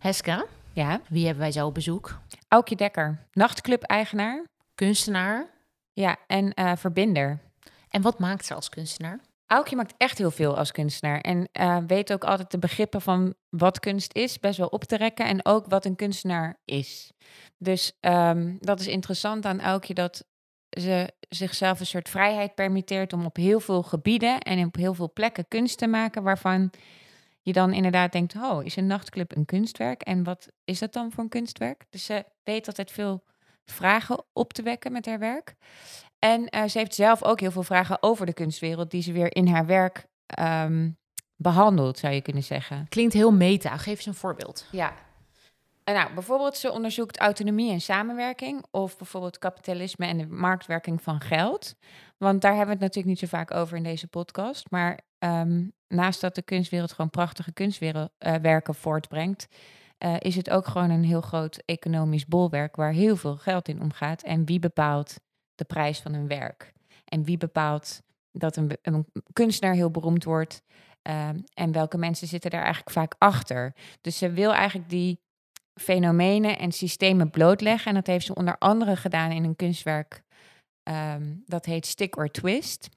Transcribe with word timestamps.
Heska, 0.00 0.46
Ja, 0.72 1.00
wie 1.08 1.24
hebben 1.24 1.42
wij 1.42 1.52
zo 1.52 1.66
op 1.66 1.74
bezoek? 1.74 2.20
Aukje 2.48 2.76
Dekker, 2.76 3.26
nachtclub-eigenaar. 3.32 4.44
Kunstenaar. 4.74 5.50
Ja, 5.92 6.16
en 6.26 6.54
eh, 6.54 6.72
verbinder. 6.76 7.38
En 7.88 8.02
wat 8.02 8.18
maakt 8.18 8.44
ze 8.44 8.54
als 8.54 8.68
kunstenaar? 8.68 9.20
Aukje 9.46 9.76
maakt 9.76 9.94
echt 9.96 10.18
heel 10.18 10.30
veel 10.30 10.56
als 10.56 10.72
kunstenaar. 10.72 11.20
En 11.20 11.48
eh, 11.52 11.78
weet 11.86 12.12
ook 12.12 12.24
altijd 12.24 12.50
de 12.50 12.58
begrippen 12.58 13.00
van 13.00 13.34
wat 13.48 13.80
kunst 13.80 14.14
is, 14.14 14.38
best 14.38 14.58
wel 14.58 14.66
op 14.66 14.84
te 14.84 14.96
rekken. 14.96 15.26
En 15.26 15.44
ook 15.44 15.66
wat 15.66 15.84
een 15.84 15.96
kunstenaar 15.96 16.58
is. 16.64 17.12
Dus 17.58 17.92
ehm, 18.00 18.56
dat 18.58 18.80
is 18.80 18.86
interessant 18.86 19.44
aan 19.44 19.60
Aukje, 19.60 19.94
dat 19.94 20.24
ze 20.78 21.12
zichzelf 21.28 21.80
een 21.80 21.86
soort 21.86 22.08
vrijheid 22.08 22.54
permitteert 22.54 23.12
om 23.12 23.24
op 23.24 23.36
heel 23.36 23.60
veel 23.60 23.82
gebieden 23.82 24.40
en 24.40 24.66
op 24.66 24.74
heel 24.74 24.94
veel 24.94 25.12
plekken 25.12 25.48
kunst 25.48 25.78
te 25.78 25.86
maken, 25.86 26.22
waarvan 26.22 26.70
je 27.42 27.52
dan 27.52 27.72
inderdaad 27.72 28.12
denkt, 28.12 28.36
oh, 28.36 28.64
is 28.64 28.76
een 28.76 28.86
nachtclub 28.86 29.36
een 29.36 29.44
kunstwerk? 29.44 30.02
En 30.02 30.24
wat 30.24 30.48
is 30.64 30.78
dat 30.78 30.92
dan 30.92 31.12
voor 31.12 31.24
een 31.24 31.30
kunstwerk? 31.30 31.84
Dus 31.90 32.04
ze 32.04 32.24
weet 32.42 32.66
altijd 32.66 32.90
veel 32.90 33.24
vragen 33.64 34.24
op 34.32 34.52
te 34.52 34.62
wekken 34.62 34.92
met 34.92 35.06
haar 35.06 35.18
werk. 35.18 35.54
En 36.18 36.48
eh, 36.48 36.68
ze 36.68 36.78
heeft 36.78 36.94
zelf 36.94 37.22
ook 37.22 37.40
heel 37.40 37.50
veel 37.50 37.62
vragen 37.62 38.02
over 38.02 38.26
de 38.26 38.32
kunstwereld, 38.32 38.90
die 38.90 39.02
ze 39.02 39.12
weer 39.12 39.34
in 39.34 39.46
haar 39.46 39.66
werk 39.66 40.06
ehm, 40.26 40.90
behandelt, 41.36 41.98
zou 41.98 42.14
je 42.14 42.20
kunnen 42.20 42.42
zeggen. 42.42 42.86
Klinkt 42.88 43.12
heel 43.12 43.32
meta. 43.32 43.76
Geef 43.76 43.96
eens 43.96 44.06
een 44.06 44.14
voorbeeld. 44.14 44.66
Ja. 44.70 44.92
En 45.84 45.94
nou, 45.94 46.14
bijvoorbeeld 46.14 46.56
ze 46.56 46.72
onderzoekt 46.72 47.18
autonomie 47.18 47.72
en 47.72 47.80
samenwerking, 47.80 48.64
of 48.70 48.96
bijvoorbeeld 48.96 49.38
kapitalisme 49.38 50.06
en 50.06 50.18
de 50.18 50.26
marktwerking 50.26 51.02
van 51.02 51.20
geld. 51.20 51.74
Want 52.18 52.40
daar 52.40 52.54
hebben 52.56 52.76
we 52.76 52.84
het 52.84 52.94
natuurlijk 52.94 53.20
niet 53.20 53.30
zo 53.30 53.36
vaak 53.36 53.50
over 53.50 53.76
in 53.76 53.82
deze 53.82 54.06
podcast. 54.06 54.70
Maar 54.70 55.00
ehm, 55.18 55.62
naast 55.90 56.20
dat 56.20 56.34
de 56.34 56.42
kunstwereld 56.42 56.92
gewoon 56.92 57.10
prachtige 57.10 57.52
kunstwerken 57.52 58.74
voortbrengt, 58.74 59.48
eh, 59.98 60.16
is 60.18 60.36
het 60.36 60.50
ook 60.50 60.66
gewoon 60.66 60.90
een 60.90 61.04
heel 61.04 61.20
groot 61.20 61.62
economisch 61.64 62.26
bolwerk 62.26 62.76
waar 62.76 62.92
heel 62.92 63.16
veel 63.16 63.36
geld 63.36 63.68
in 63.68 63.80
omgaat. 63.80 64.22
En 64.22 64.44
wie 64.44 64.58
bepaalt 64.58 65.20
de 65.54 65.64
prijs 65.64 66.00
van 66.00 66.14
een 66.14 66.28
werk? 66.28 66.72
En 67.04 67.24
wie 67.24 67.36
bepaalt 67.36 68.02
dat 68.32 68.56
een, 68.56 68.78
een 68.82 69.06
kunstenaar 69.32 69.74
heel 69.74 69.90
beroemd 69.90 70.24
wordt? 70.24 70.62
Ehm, 71.02 71.38
en 71.54 71.72
welke 71.72 71.98
mensen 71.98 72.26
zitten 72.26 72.50
daar 72.50 72.62
eigenlijk 72.62 72.90
vaak 72.90 73.14
achter? 73.18 73.74
Dus 74.00 74.18
ze 74.18 74.30
wil 74.30 74.54
eigenlijk 74.54 74.90
die 74.90 75.20
fenomenen 75.74 76.58
en 76.58 76.72
systemen 76.72 77.30
blootleggen. 77.30 77.88
En 77.88 77.94
dat 77.94 78.06
heeft 78.06 78.26
ze 78.26 78.34
onder 78.34 78.58
andere 78.58 78.96
gedaan 78.96 79.30
in 79.30 79.44
een 79.44 79.56
kunstwerk 79.56 80.22
ehm, 80.82 81.34
dat 81.46 81.64
heet 81.64 81.86
Stick 81.86 82.16
or 82.16 82.30
Twist. 82.30 82.88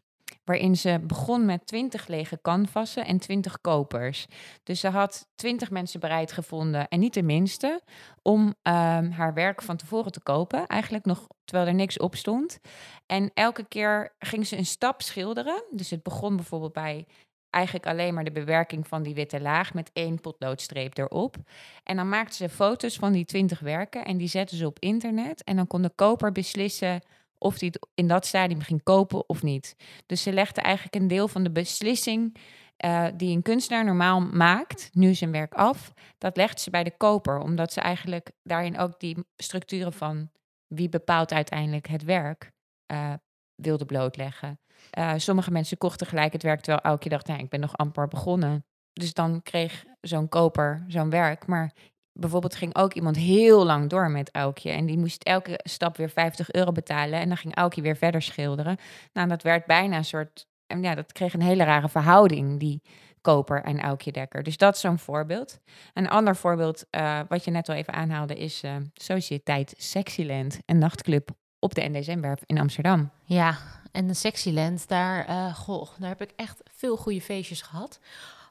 Waarin 0.43 0.75
ze 0.75 0.99
begon 1.03 1.45
met 1.45 1.65
twintig 1.67 2.07
lege 2.07 2.39
canvassen 2.41 3.05
en 3.05 3.19
twintig 3.19 3.61
kopers. 3.61 4.27
Dus 4.63 4.79
ze 4.79 4.87
had 4.87 5.27
twintig 5.35 5.71
mensen 5.71 5.99
bereid 5.99 6.31
gevonden, 6.31 6.87
en 6.87 6.99
niet 6.99 7.13
de 7.13 7.23
minste, 7.23 7.81
om 8.21 8.55
ehm, 8.61 9.11
haar 9.11 9.33
werk 9.33 9.61
van 9.61 9.77
tevoren 9.77 10.11
te 10.11 10.21
kopen. 10.21 10.67
Eigenlijk 10.67 11.05
nog 11.05 11.27
terwijl 11.45 11.67
er 11.67 11.75
niks 11.75 11.97
op 11.97 12.15
stond. 12.15 12.59
En 13.05 13.31
elke 13.33 13.67
keer 13.67 14.15
ging 14.19 14.47
ze 14.47 14.57
een 14.57 14.65
stap 14.65 15.01
schilderen. 15.01 15.63
Dus 15.71 15.89
het 15.89 16.03
begon 16.03 16.35
bijvoorbeeld 16.35 16.73
bij 16.73 17.05
eigenlijk 17.53 17.87
alleen 17.87 18.13
maar 18.13 18.23
de 18.23 18.31
bewerking 18.31 18.87
van 18.87 19.03
die 19.03 19.13
witte 19.13 19.41
laag 19.41 19.73
met 19.73 19.89
één 19.93 20.21
potloodstreep 20.21 20.97
erop. 20.97 21.35
En 21.83 21.95
dan 21.95 22.09
maakte 22.09 22.35
ze 22.35 22.49
foto's 22.49 22.95
van 22.95 23.11
die 23.11 23.25
twintig 23.25 23.59
werken 23.59 24.05
en 24.05 24.17
die 24.17 24.27
zetten 24.27 24.57
ze 24.57 24.65
op 24.65 24.79
internet. 24.79 25.43
En 25.43 25.55
dan 25.55 25.67
kon 25.67 25.81
de 25.81 25.91
koper 25.95 26.31
beslissen 26.31 27.01
of 27.43 27.59
hij 27.59 27.67
het 27.67 27.87
in 27.93 28.07
dat 28.07 28.25
stadium 28.25 28.61
ging 28.61 28.83
kopen 28.83 29.29
of 29.29 29.43
niet. 29.43 29.75
Dus 30.05 30.21
ze 30.21 30.33
legde 30.33 30.61
eigenlijk 30.61 30.95
een 30.95 31.07
deel 31.07 31.27
van 31.27 31.43
de 31.43 31.51
beslissing 31.51 32.37
eh, 32.77 33.07
die 33.15 33.35
een 33.35 33.41
kunstenaar 33.41 33.85
normaal 33.85 34.21
maakt, 34.21 34.89
nu 34.93 35.13
zijn 35.13 35.31
werk 35.31 35.53
af, 35.53 35.93
dat 36.17 36.37
legt 36.37 36.61
ze 36.61 36.69
bij 36.69 36.83
de 36.83 36.97
koper, 36.97 37.39
omdat 37.39 37.73
ze 37.73 37.81
eigenlijk 37.81 38.31
daarin 38.43 38.77
ook 38.77 38.99
die 38.99 39.17
structuren 39.35 39.93
van 39.93 40.29
wie 40.67 40.89
bepaalt 40.89 41.31
uiteindelijk 41.31 41.87
het 41.87 42.03
werk 42.03 42.51
eh, 42.85 43.13
wilde 43.55 43.85
blootleggen. 43.85 44.59
Eh, 44.89 45.13
sommige 45.17 45.51
mensen 45.51 45.77
kochten 45.77 46.07
gelijk 46.07 46.33
het 46.33 46.43
werk, 46.43 46.61
terwijl 46.61 46.83
elke 46.83 47.09
dacht, 47.09 47.27
nou, 47.27 47.39
ik 47.39 47.49
ben 47.49 47.59
nog 47.59 47.77
amper 47.77 48.07
begonnen. 48.07 48.65
Dus 48.93 49.13
dan 49.13 49.41
kreeg 49.41 49.85
zo'n 50.01 50.29
koper 50.29 50.83
zo'n 50.87 51.09
werk. 51.09 51.47
Maar 51.47 51.73
bijvoorbeeld 52.13 52.55
ging 52.55 52.75
ook 52.75 52.93
iemand 52.93 53.15
heel 53.15 53.65
lang 53.65 53.89
door 53.89 54.11
met 54.11 54.31
Aukje. 54.31 54.71
En 54.71 54.85
die 54.85 54.97
moest 54.97 55.23
elke 55.23 55.59
stap 55.63 55.97
weer 55.97 56.09
50 56.09 56.51
euro 56.51 56.71
betalen. 56.71 57.19
En 57.19 57.27
dan 57.27 57.37
ging 57.37 57.55
Aukje 57.55 57.81
weer 57.81 57.97
verder 57.97 58.21
schilderen. 58.21 58.77
Nou, 59.13 59.27
dat 59.27 59.41
werd 59.41 59.65
bijna 59.65 59.97
een 59.97 60.05
soort... 60.05 60.47
En 60.67 60.83
ja, 60.83 60.95
dat 60.95 61.11
kreeg 61.11 61.33
een 61.33 61.41
hele 61.41 61.63
rare 61.63 61.89
verhouding, 61.89 62.59
die 62.59 62.81
koper 63.21 63.63
en 63.63 63.79
Aukje 63.79 64.11
Dekker. 64.11 64.43
Dus 64.43 64.57
dat 64.57 64.75
is 64.75 64.81
zo'n 64.81 64.99
voorbeeld. 64.99 65.59
Een 65.93 66.09
ander 66.09 66.35
voorbeeld, 66.35 66.85
eh, 66.89 67.19
wat 67.27 67.45
je 67.45 67.51
net 67.51 67.69
al 67.69 67.75
even 67.75 67.93
aanhaalde, 67.93 68.35
is 68.35 68.63
eh 68.63 68.75
Sociëteit 68.93 69.73
Sexyland. 69.77 70.59
Een 70.65 70.77
nachtclub 70.77 71.29
op 71.59 71.75
de 71.75 71.89
NDSM-werf 71.89 72.41
in 72.45 72.59
Amsterdam. 72.59 73.09
Ja, 73.25 73.57
en 73.91 74.07
de 74.07 74.13
Sexyland, 74.13 74.87
daar, 74.87 75.25
eh, 75.25 75.55
goh, 75.55 75.87
daar 75.99 76.09
heb 76.09 76.21
ik 76.21 76.31
echt 76.35 76.61
veel 76.63 76.97
goede 76.97 77.21
feestjes 77.21 77.61
gehad. 77.61 77.99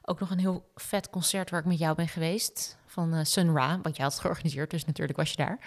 Ook 0.05 0.19
nog 0.19 0.29
een 0.29 0.39
heel 0.39 0.69
vet 0.75 1.09
concert 1.09 1.49
waar 1.49 1.59
ik 1.59 1.65
met 1.65 1.79
jou 1.79 1.95
ben 1.95 2.07
geweest. 2.07 2.77
Van 2.85 3.13
eh, 3.13 3.23
Sun 3.23 3.53
Ra, 3.55 3.79
want 3.81 3.95
jij 3.95 4.05
had 4.05 4.13
het 4.13 4.21
georganiseerd, 4.21 4.69
dus 4.69 4.85
natuurlijk 4.85 5.17
was 5.17 5.29
je 5.29 5.37
daar. 5.37 5.59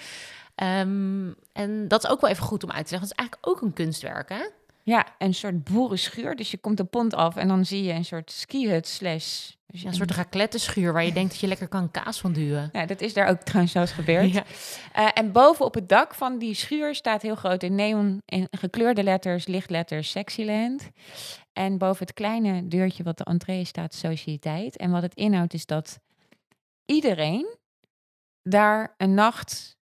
Ehm, 0.55 1.31
en 1.53 1.89
dat 1.89 2.05
is 2.05 2.11
ook 2.11 2.21
wel 2.21 2.31
even 2.31 2.45
goed 2.45 2.65
om 2.65 2.71
uit 2.71 2.87
te 2.87 2.91
leggen. 2.91 3.09
Het 3.09 3.19
is 3.19 3.25
eigenlijk 3.25 3.49
ook 3.49 3.63
een 3.63 3.73
kunstwerk, 3.73 4.29
hè? 4.29 4.45
Ja, 4.83 5.07
een 5.19 5.35
soort 5.35 5.65
boerenschuur. 5.65 6.37
Dus 6.37 6.51
je 6.51 6.57
komt 6.57 6.77
de 6.77 6.85
pont 6.85 7.15
af 7.15 7.37
en 7.37 7.49
dan 7.49 7.65
zie 7.65 7.83
je 7.83 7.93
een 7.93 8.05
soort 8.05 8.31
skihut 8.31 8.87
slash... 8.87 9.51
dus 9.67 9.83
Ja, 9.83 9.89
een 9.89 9.95
soort 9.95 10.11
raclette-schuur 10.11 10.93
waar 10.93 11.05
je 11.05 11.13
denkt 11.13 11.31
dat 11.31 11.41
je 11.41 11.47
lekker 11.47 11.69
kan 11.69 11.91
kaas 11.91 12.21
van 12.21 12.33
duwen. 12.33 12.69
Ja, 12.73 12.87
dat 12.87 13.01
is 13.01 13.15
daar 13.15 13.29
ook 13.29 13.41
trouwens 13.41 13.73
zelfs 13.73 13.93
gebeurd. 13.93 14.33
Ja. 14.35 14.45
Eh, 14.93 15.09
en 15.15 15.33
boven 15.33 15.65
op 15.65 15.75
het 15.75 15.89
dak 15.89 16.15
van 16.15 16.39
die 16.39 16.55
schuur 16.55 16.95
staat 16.95 17.23
heel 17.23 17.35
groot 17.35 17.63
in 17.63 17.75
neon 17.75 18.23
in 18.25 18.49
gekleurde 18.51 19.03
letters, 19.03 19.47
lichtletters, 19.47 20.11
Sexyland. 20.11 20.91
En 21.59 21.79
boven 21.79 22.07
het 22.07 22.15
kleine 22.15 22.69
deurtje 22.69 23.03
wat 23.03 23.19
de 23.19 23.25
entree 23.25 23.65
staat 23.65 23.95
Sociëteit. 23.95 24.77
En 24.77 24.91
wat 24.91 25.03
het 25.03 25.15
inhoudt 25.15 25.55
is 25.55 25.67
dat 25.67 26.01
iedereen 26.85 27.57
daar 28.43 28.95
een 28.97 29.15
nacht 29.15 29.77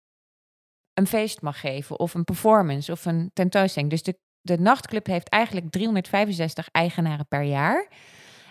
een 0.93 1.07
feest 1.07 1.41
mag 1.41 1.59
geven. 1.59 1.99
Of 1.99 2.13
een 2.13 2.23
performance 2.23 2.91
of 2.91 3.05
een 3.05 3.31
tentoonstelling. 3.33 3.91
Dus 3.91 4.03
de, 4.03 4.17
de 4.41 4.57
nachtclub 4.57 5.05
heeft 5.05 5.29
eigenlijk 5.29 5.71
365 5.71 6.69
eigenaren 6.71 7.27
per 7.27 7.41
jaar. 7.41 7.87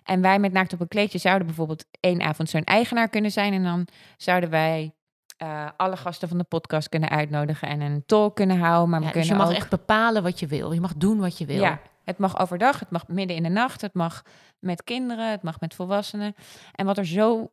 En 0.02 0.20
wij 0.20 0.38
met 0.38 0.52
Naakt 0.52 0.72
op 0.72 0.80
een 0.80 0.88
kleedje 0.88 1.18
zouden 1.18 1.46
bijvoorbeeld 1.46 1.84
één 2.00 2.22
avond 2.22 2.48
zo'n 2.48 2.64
eigenaar 2.64 3.08
kunnen 3.08 3.30
zijn. 3.30 3.52
En 3.52 3.62
dan 3.62 3.86
zouden 4.16 4.50
wij 4.50 4.94
eh, 5.36 5.68
alle 5.76 5.96
gasten 5.96 6.28
van 6.28 6.38
de 6.38 6.44
podcast 6.44 6.88
kunnen 6.88 7.08
uitnodigen 7.08 7.68
en 7.68 7.80
een 7.80 8.02
talk 8.06 8.36
kunnen 8.36 8.58
houden. 8.58 8.90
Maar 8.90 9.00
we 9.00 9.04
dus 9.04 9.14
kunnen 9.14 9.30
je 9.30 9.42
mag 9.42 9.48
ook... 9.48 9.56
echt 9.56 9.70
bepalen 9.70 10.22
wat 10.22 10.40
je 10.40 10.46
wil. 10.46 10.72
Je 10.72 10.80
mag 10.80 10.94
doen 10.94 11.18
wat 11.18 11.38
je 11.38 11.46
wil. 11.46 11.60
Ja, 11.60 11.80
het 12.04 12.18
mag 12.18 12.38
overdag, 12.38 12.78
het 12.78 12.90
mag 12.90 13.08
midden 13.08 13.36
in 13.36 13.42
de 13.42 13.48
nacht, 13.48 13.80
het 13.80 13.94
mag 13.94 14.22
met 14.58 14.84
kinderen, 14.84 15.30
het 15.30 15.42
mag 15.42 15.60
met 15.60 15.74
volwassenen. 15.74 16.34
En 16.72 16.86
wat 16.86 16.98
er 16.98 17.06
zo 17.06 17.52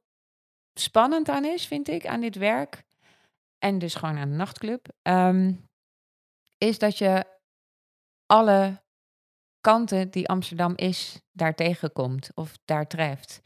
spannend 0.73 1.29
aan 1.29 1.45
is, 1.45 1.65
vind 1.65 1.87
ik, 1.87 2.07
aan 2.07 2.21
dit 2.21 2.35
werk, 2.35 2.83
en 3.57 3.79
dus 3.79 3.95
gewoon 3.95 4.17
aan 4.17 4.29
de 4.29 4.35
nachtclub, 4.35 4.87
ehm, 5.01 5.53
is 6.57 6.79
dat 6.79 6.97
je 6.97 7.25
alle 8.25 8.81
kanten 9.61 10.09
die 10.09 10.29
Amsterdam 10.29 10.73
is, 10.75 11.21
daar 11.31 11.55
tegenkomt 11.55 12.29
of 12.35 12.57
daar 12.65 12.87
treft. 12.87 13.41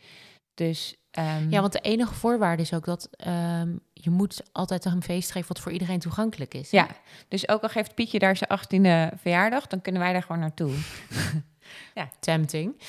Dus 0.56 0.96
ehm, 1.12 1.50
Ja, 1.50 1.62
want 1.62 1.74
de 1.74 1.80
enige 1.80 2.14
voorwaarde 2.14 2.62
is 2.62 2.74
ook 2.74 2.86
dat 2.86 3.10
ehm, 3.12 3.76
je 3.94 4.10
moet 4.10 4.42
altijd 4.52 4.86
een 4.86 5.04
feest 5.04 5.32
geven 5.32 5.48
wat 5.48 5.60
voor 5.60 5.72
iedereen 5.72 6.00
toegankelijk 6.00 6.54
is. 6.54 6.70
ja, 6.70 6.88
dus 7.28 7.48
ook 7.50 7.62
al 7.62 7.70
geeft 7.70 7.96
Pietje 7.96 8.20
daar 8.20 8.38
zijn 8.38 8.50
18e 8.60 9.18
verjaardag, 9.22 9.68
dan 9.68 9.82
kunnen 9.82 10.02
wij 10.02 10.14
daar 10.14 10.22
gewoon 10.22 10.42
naartoe. 10.42 10.72
Tempting. 12.20 12.82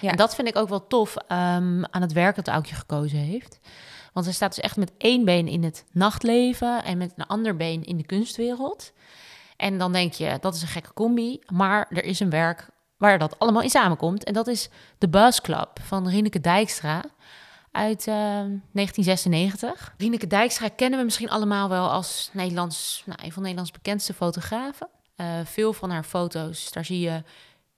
Ja. 0.00 0.10
En 0.10 0.16
dat 0.16 0.34
vind 0.34 0.48
ik 0.48 0.56
ook 0.56 0.68
wel 0.68 0.86
tof 0.86 1.16
ehm, 1.16 1.84
aan 1.90 2.02
het 2.02 2.12
werk 2.12 2.36
dat 2.36 2.48
Aukje 2.48 2.74
gekozen 2.74 3.18
heeft. 3.18 3.60
Want 4.12 4.26
hij 4.26 4.34
staat 4.34 4.54
dus 4.54 4.64
echt 4.64 4.76
met 4.76 4.92
één 4.98 5.24
been 5.24 5.48
in 5.48 5.64
het 5.64 5.84
nachtleven 5.92 6.84
en 6.84 6.98
met 6.98 7.12
een 7.16 7.26
ander 7.26 7.56
been 7.56 7.84
in 7.84 7.96
de 7.96 8.06
kunstwereld. 8.06 8.92
En 9.56 9.78
dan 9.78 9.92
denk 9.92 10.12
je, 10.12 10.38
dat 10.40 10.54
is 10.54 10.62
een 10.62 10.68
gekke 10.68 10.92
combi. 10.92 11.40
Maar 11.52 11.86
er 11.90 12.04
is 12.04 12.20
een 12.20 12.30
werk 12.30 12.68
waar 13.02 13.18
dat 13.18 13.38
allemaal 13.38 13.62
in 13.62 13.70
samenkomt. 13.70 14.24
En 14.24 14.32
dat 14.32 14.46
is 14.46 14.68
de 14.98 15.08
Buzz 15.08 15.40
Club 15.40 15.70
van 15.80 16.08
Rieneke 16.08 16.40
Dijkstra 16.40 17.04
uit 17.70 18.06
ehm, 18.06 18.56
1996. 18.72 19.94
Rieneke 19.96 20.26
Dijkstra 20.26 20.68
kennen 20.68 20.98
we 20.98 21.04
misschien 21.04 21.30
allemaal 21.30 21.68
wel 21.68 21.90
als 21.90 22.30
Nederlands, 22.32 23.02
nou, 23.06 23.18
een 23.22 23.32
van 23.32 23.42
Nederlands 23.42 23.70
bekendste 23.72 24.14
fotografen. 24.14 24.88
Eh, 25.16 25.26
veel 25.44 25.72
van 25.72 25.90
haar 25.90 26.04
foto's, 26.04 26.72
daar 26.72 26.84
zie 26.84 27.00
je 27.00 27.22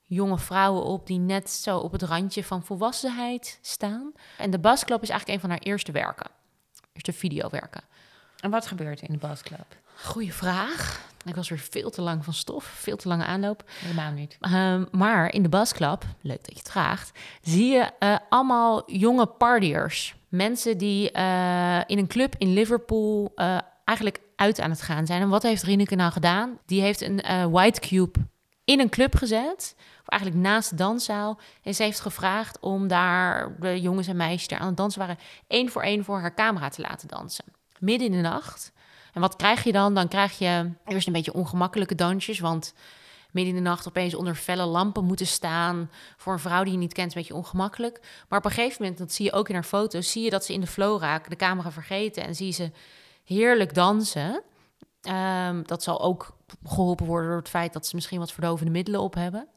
jonge 0.03 0.37
vrouwen 0.37 0.83
op 0.83 1.07
die 1.07 1.19
net 1.19 1.49
zo 1.49 1.77
op 1.77 1.91
het 1.91 2.01
randje 2.01 2.43
van 2.43 2.63
volwassenheid 2.63 3.59
staan. 3.61 4.11
En 4.37 4.49
de 4.49 4.59
Buzz 4.59 4.83
Club 4.83 5.01
is 5.01 5.09
eigenlijk 5.09 5.29
een 5.41 5.49
van 5.49 5.57
haar 5.57 5.65
eerste 5.71 5.91
werken. 5.91 6.29
Eerste 6.93 7.13
videowerken. 7.13 7.81
En 8.39 8.49
wat 8.49 8.67
gebeurt 8.67 9.01
er 9.01 9.07
in 9.07 9.13
de 9.13 9.27
Basclub? 9.27 9.75
Goeie 9.95 10.33
vraag. 10.33 11.13
Ik 11.25 11.35
was 11.35 11.49
weer 11.49 11.59
veel 11.59 11.89
te 11.89 12.01
lang 12.01 12.23
van 12.23 12.33
stof, 12.33 12.63
veel 12.63 12.95
te 12.95 13.07
lange 13.07 13.25
aanloop. 13.25 13.63
Helemaal 13.79 14.11
niet. 14.11 14.37
Ehm, 14.39 14.85
maar 14.91 15.33
in 15.33 15.43
de 15.43 15.67
Club, 15.73 16.03
leuk 16.21 16.37
dat 16.37 16.53
je 16.53 16.59
het 16.59 16.71
vraagt, 16.71 17.11
zie 17.41 17.71
je 17.71 17.89
eh, 17.99 18.15
allemaal 18.29 18.91
jonge 18.91 19.25
partiers 19.25 20.15
mensen 20.27 20.77
die 20.77 21.11
eh, 21.11 21.81
in 21.85 21.97
een 21.97 22.07
club 22.07 22.35
in 22.37 22.53
Liverpool 22.53 23.31
eh, 23.35 23.57
eigenlijk 23.83 24.19
uit 24.35 24.59
aan 24.59 24.69
het 24.69 24.81
gaan 24.81 25.05
zijn. 25.05 25.21
En 25.21 25.29
wat 25.29 25.43
heeft 25.43 25.63
Rieneke 25.63 25.95
nou 25.95 26.11
gedaan? 26.11 26.59
Die 26.65 26.81
heeft 26.81 27.01
een 27.01 27.51
white 27.51 27.79
cube 27.79 28.19
in 28.65 28.79
een 28.79 28.89
club 28.89 29.15
gezet, 29.15 29.75
of 30.01 30.07
eigenlijk 30.07 30.41
naast 30.41 30.69
de 30.69 30.75
danszaal. 30.75 31.39
En 31.63 31.75
ze 31.75 31.83
heeft 31.83 31.99
gevraagd 31.99 32.59
om 32.59 32.87
daar 32.87 33.55
de 33.59 33.81
jongens 33.81 34.07
en 34.07 34.15
meisjes 34.15 34.47
die 34.47 34.57
aan 34.57 34.67
het 34.67 34.77
dansen 34.77 34.99
waren, 34.99 35.17
één 35.47 35.69
voor 35.69 35.81
één 35.81 36.03
voor 36.03 36.19
haar 36.19 36.33
camera 36.33 36.69
te 36.69 36.81
laten 36.81 37.07
dansen. 37.07 37.45
Midden 37.79 38.07
in 38.07 38.13
de 38.13 38.21
nacht. 38.29 38.73
En 39.15 39.21
wat 39.21 39.35
krijg 39.35 39.63
je 39.63 39.71
dan? 39.71 39.93
Dan 39.93 40.07
krijg 40.07 40.37
je 40.37 40.71
eerst 40.85 41.07
een 41.07 41.13
beetje 41.13 41.33
ongemakkelijke 41.33 41.95
dansjes, 41.95 42.39
want 42.39 42.73
midden 43.31 43.55
in 43.55 43.63
de 43.63 43.69
nacht 43.69 43.87
opeens 43.87 44.15
onder 44.15 44.35
felle 44.35 44.65
lampen 44.65 45.03
moeten 45.03 45.27
staan. 45.27 45.89
Voor 46.17 46.33
een 46.33 46.39
vrouw 46.39 46.63
die 46.63 46.71
je 46.71 46.77
niet 46.77 46.93
kent, 46.93 47.15
een 47.15 47.21
beetje 47.21 47.35
ongemakkelijk. 47.35 47.99
Maar 48.29 48.39
op 48.39 48.45
een 48.45 48.51
gegeven 48.51 48.77
moment, 48.81 48.99
dat 48.99 49.11
zie 49.11 49.25
je 49.25 49.31
ook 49.31 49.49
in 49.49 49.55
haar 49.55 49.63
foto's, 49.63 50.11
zie 50.11 50.23
je 50.23 50.29
dat 50.29 50.45
ze 50.45 50.53
in 50.53 50.61
de 50.61 50.67
flow 50.67 51.01
raken, 51.01 51.29
de 51.29 51.35
camera 51.35 51.71
vergeten 51.71 52.23
en 52.23 52.35
zie 52.35 52.51
ze 52.51 52.71
heerlijk 53.23 53.73
dansen. 53.73 54.41
Ehm, 55.01 55.63
dat 55.63 55.83
zal 55.83 56.01
ook 56.01 56.37
geholpen 56.63 57.05
worden 57.05 57.29
door 57.29 57.39
het 57.39 57.49
feit 57.49 57.73
dat 57.73 57.87
ze 57.87 57.95
misschien 57.95 58.19
wat 58.19 58.31
verdovende 58.31 58.71
middelen 58.71 59.01
op 59.01 59.13
hebben. 59.13 59.47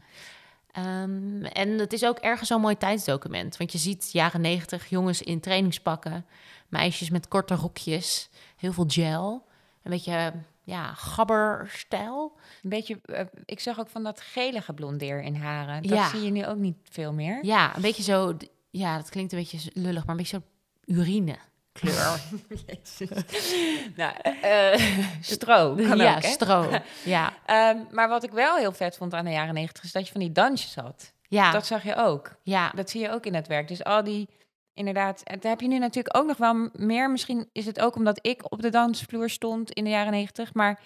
Ehm, 0.71 1.43
en 1.43 1.69
het 1.79 1.93
is 1.93 2.05
ook 2.05 2.19
ergens 2.19 2.49
zo'n 2.49 2.61
mooi 2.61 2.77
tijdsdocument. 2.77 3.57
Want 3.57 3.73
je 3.73 3.79
ziet 3.79 4.13
jaren 4.13 4.41
negentig 4.41 4.89
jongens 4.89 5.23
in 5.23 5.41
trainingspakken, 5.41 6.27
meisjes 6.69 7.11
met 7.11 7.29
korte 7.29 7.55
rokjes, 7.55 8.29
heel 8.57 8.73
veel 8.73 8.85
gel. 8.89 9.47
Een 9.89 9.95
beetje 9.95 10.33
ja, 10.65 10.93
gabberstijl. 10.95 12.33
Een 12.63 12.71
beetje, 12.71 13.01
eh, 13.05 13.25
ik 13.45 13.61
zag 13.61 13.79
ook 13.81 13.89
van 13.89 14.03
dat 14.03 14.21
gele 14.21 14.61
geblondeer 14.61 15.21
in 15.23 15.35
haren. 15.37 15.83
Dat 15.83 15.91
Ja. 15.99 16.09
zie 16.09 16.23
je 16.23 16.31
nu 16.31 16.47
ook 16.47 16.57
niet 16.57 16.77
veel 16.91 17.13
meer. 17.13 17.45
Ja, 17.45 17.77
een 17.77 17.83
beetje 17.83 18.03
zo. 18.03 18.37
Ja, 18.71 18.97
dat 18.97 19.09
klinkt 19.09 19.33
een 19.33 19.39
beetje 19.39 19.71
lullig, 19.75 20.01
maar 20.07 20.17
een 20.17 20.23
beetje 20.23 20.41
zo 20.87 20.93
urine 20.95 21.37
kleur. 21.73 22.21
nou, 23.97 24.13
eh, 24.43 24.81
stro 25.21 25.75
kan 25.75 25.97
ja, 25.99 26.17
ook, 26.17 26.23
hè? 26.23 26.29
stro. 26.29 26.71
Ja, 27.05 27.33
Ehm, 27.47 27.77
maar 27.91 28.09
wat 28.09 28.25
ik 28.25 28.31
wel 28.31 28.57
heel 28.57 28.73
vet 28.73 28.97
vond 28.97 29.15
aan 29.15 29.25
de 29.25 29.31
jaren 29.31 29.55
negentig... 29.55 29.83
is 29.85 29.93
dat 29.93 30.07
je 30.07 30.13
van 30.13 30.21
die 30.21 30.33
dansjes 30.33 30.75
had. 30.75 31.13
ja, 31.29 31.51
Dat 31.53 31.67
zag 31.67 31.83
je 31.83 31.95
ook. 31.97 32.37
ja. 32.43 32.71
Dat 32.75 32.91
zie 32.91 33.01
je 33.01 33.11
ook 33.11 33.27
in 33.27 33.35
het 33.35 33.47
werk. 33.47 33.69
Dus 33.69 33.85
al 33.85 34.05
die, 34.05 34.29
inderdaad... 34.79 35.23
En 35.23 35.41
daar 35.41 35.51
heb 35.51 35.61
je 35.61 35.69
nu 35.69 35.79
natuurlijk 35.79 36.17
ook 36.17 36.27
nog 36.27 36.37
wel 36.37 36.69
meer. 36.73 37.11
Misschien 37.11 37.49
is 37.53 37.67
het 37.67 37.81
ook 37.81 37.95
omdat 37.95 38.19
ik 38.23 38.53
op 38.53 38.63
de 38.63 38.71
dansvloer 38.71 39.31
stond 39.31 39.71
in 39.71 39.85
de 39.85 39.91
jaren 39.91 40.13
negentig. 40.13 40.55
Maar 40.55 40.81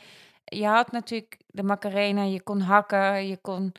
je 0.44 0.66
had 0.66 0.92
natuurlijk 0.92 1.38
de 1.46 1.62
Macarena, 1.62 2.22
je 2.22 2.42
kon 2.42 2.60
hakken, 2.60 3.26
je 3.26 3.36
kon 3.36 3.72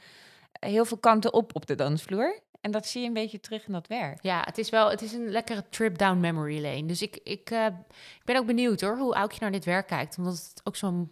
heel 0.52 0.86
veel 0.86 0.98
kanten 0.98 1.34
op 1.34 1.56
op 1.56 1.66
de 1.66 1.76
dansvloer. 1.76 2.42
En 2.62 2.72
dat 2.72 2.88
zie 2.88 3.02
je 3.02 3.08
een 3.08 3.14
beetje 3.14 3.40
terug 3.40 3.66
in 3.66 3.74
dat 3.74 3.88
werk. 3.88 4.22
Ja, 4.22 4.42
het 4.46 4.58
is 4.58 4.70
wel, 4.70 4.90
het 4.90 5.02
is 5.02 5.14
een 5.14 5.30
lekkere 5.30 5.64
trip 5.70 5.98
down 5.98 6.20
memory 6.20 6.62
lane. 6.62 6.86
Dus 6.86 7.02
ik, 7.02 7.20
ik, 7.24 7.50
eh, 7.50 7.66
ik 8.20 8.26
ben 8.26 8.38
ook 8.38 8.46
benieuwd 8.46 8.82
hoor, 8.82 8.98
hoe 8.98 9.16
Aukje 9.16 9.40
naar 9.40 9.52
dit 9.52 9.66
werk 9.66 9.88
kijkt. 9.88 10.18
Omdat 10.18 10.34
het 10.34 10.62
ook 10.64 10.76
zo'n 10.76 11.12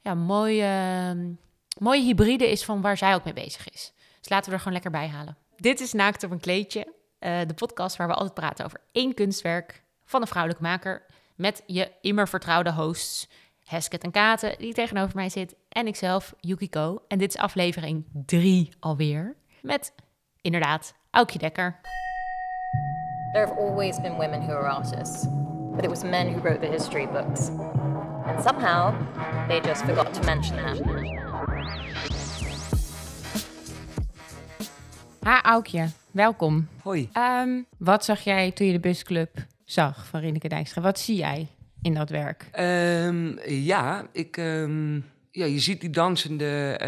ja, 0.00 0.14
mooie, 0.14 0.62
ehm, 0.62 1.32
mooie 1.78 2.02
hybride 2.02 2.50
is 2.50 2.64
van 2.64 2.80
waar 2.80 2.96
zij 2.96 3.14
ook 3.14 3.24
mee 3.24 3.32
bezig 3.32 3.68
is. 3.68 3.92
Dus 4.20 4.28
laten 4.28 4.48
we 4.48 4.52
er 4.52 4.58
gewoon 4.58 4.72
lekker 4.72 4.90
bij 4.90 5.08
halen. 5.08 5.36
Dit 5.56 5.80
is 5.80 5.92
Naakt 5.92 6.22
op 6.22 6.30
een 6.30 6.40
kleedje. 6.40 6.92
Eh, 7.22 7.38
de 7.46 7.54
podcast 7.54 7.96
waar 7.96 8.06
we 8.06 8.14
altijd 8.14 8.34
praten 8.34 8.64
over 8.64 8.80
één 8.92 9.14
kunstwerk 9.14 9.82
van 10.04 10.20
een 10.20 10.26
vrouwelijke 10.26 10.62
maker. 10.64 11.06
Met 11.34 11.62
je 11.66 11.90
immer 12.00 12.28
vertrouwde 12.28 12.72
hosts 12.72 13.28
Hesket 13.64 14.04
en 14.04 14.10
Katen, 14.10 14.54
die 14.58 14.74
tegenover 14.74 15.16
mij 15.16 15.28
zit. 15.28 15.54
En 15.68 15.86
ikzelf, 15.86 16.34
Yukiko. 16.40 17.02
En 17.08 17.18
dit 17.18 17.28
is 17.28 17.40
aflevering 17.40 18.04
drie 18.12 18.72
alweer. 18.80 19.36
Met 19.60 19.92
inderdaad 20.40 20.94
Aukje 21.10 21.38
Dekker. 21.38 21.80
There 23.32 23.46
have 23.46 23.58
always 23.58 24.00
been 24.00 24.16
women 24.16 24.40
who 24.40 24.52
are 24.52 24.68
artists, 24.68 25.26
but 25.74 25.84
it 25.84 25.88
was 25.88 26.02
men 26.02 26.32
who 26.32 26.40
wrote 26.40 26.60
the 26.60 26.72
history 26.72 27.06
books. 27.06 27.48
And 28.26 28.42
somehow, 28.42 28.94
they 29.48 29.60
just 29.60 29.84
forgot 29.84 30.14
to 30.14 30.24
mention 30.24 30.56
that. 30.56 31.21
Ha, 35.22 35.42
Aukje, 35.42 35.88
welkom. 36.10 36.68
Hoi. 36.82 37.08
Ehm, 37.12 37.62
wat 37.78 38.04
zag 38.04 38.20
jij 38.20 38.50
toen 38.50 38.66
je 38.66 38.72
de 38.72 38.80
busclub 38.80 39.46
zag 39.64 40.06
van 40.06 40.20
Rieneke 40.20 40.48
Dijkstra? 40.48 40.82
Wat 40.82 40.98
zie 40.98 41.16
jij 41.16 41.48
in 41.82 41.94
dat 41.94 42.10
werk? 42.10 42.48
Ehm, 42.52 43.48
ja, 43.48 44.06
ik, 44.12 44.36
ehm, 44.36 44.94
ja, 45.30 45.44
je 45.44 45.58
ziet 45.58 45.80
die 45.80 45.90
dansende 45.90 46.78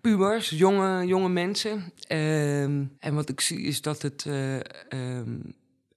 pubers, 0.00 0.50
jonge, 0.50 1.06
jonge 1.06 1.28
mensen. 1.28 1.92
En 2.98 3.14
wat 3.14 3.28
ik 3.28 3.40
zie 3.40 3.60
is 3.60 3.82
dat 3.82 4.02
het 4.02 4.26
eh, 4.26 4.56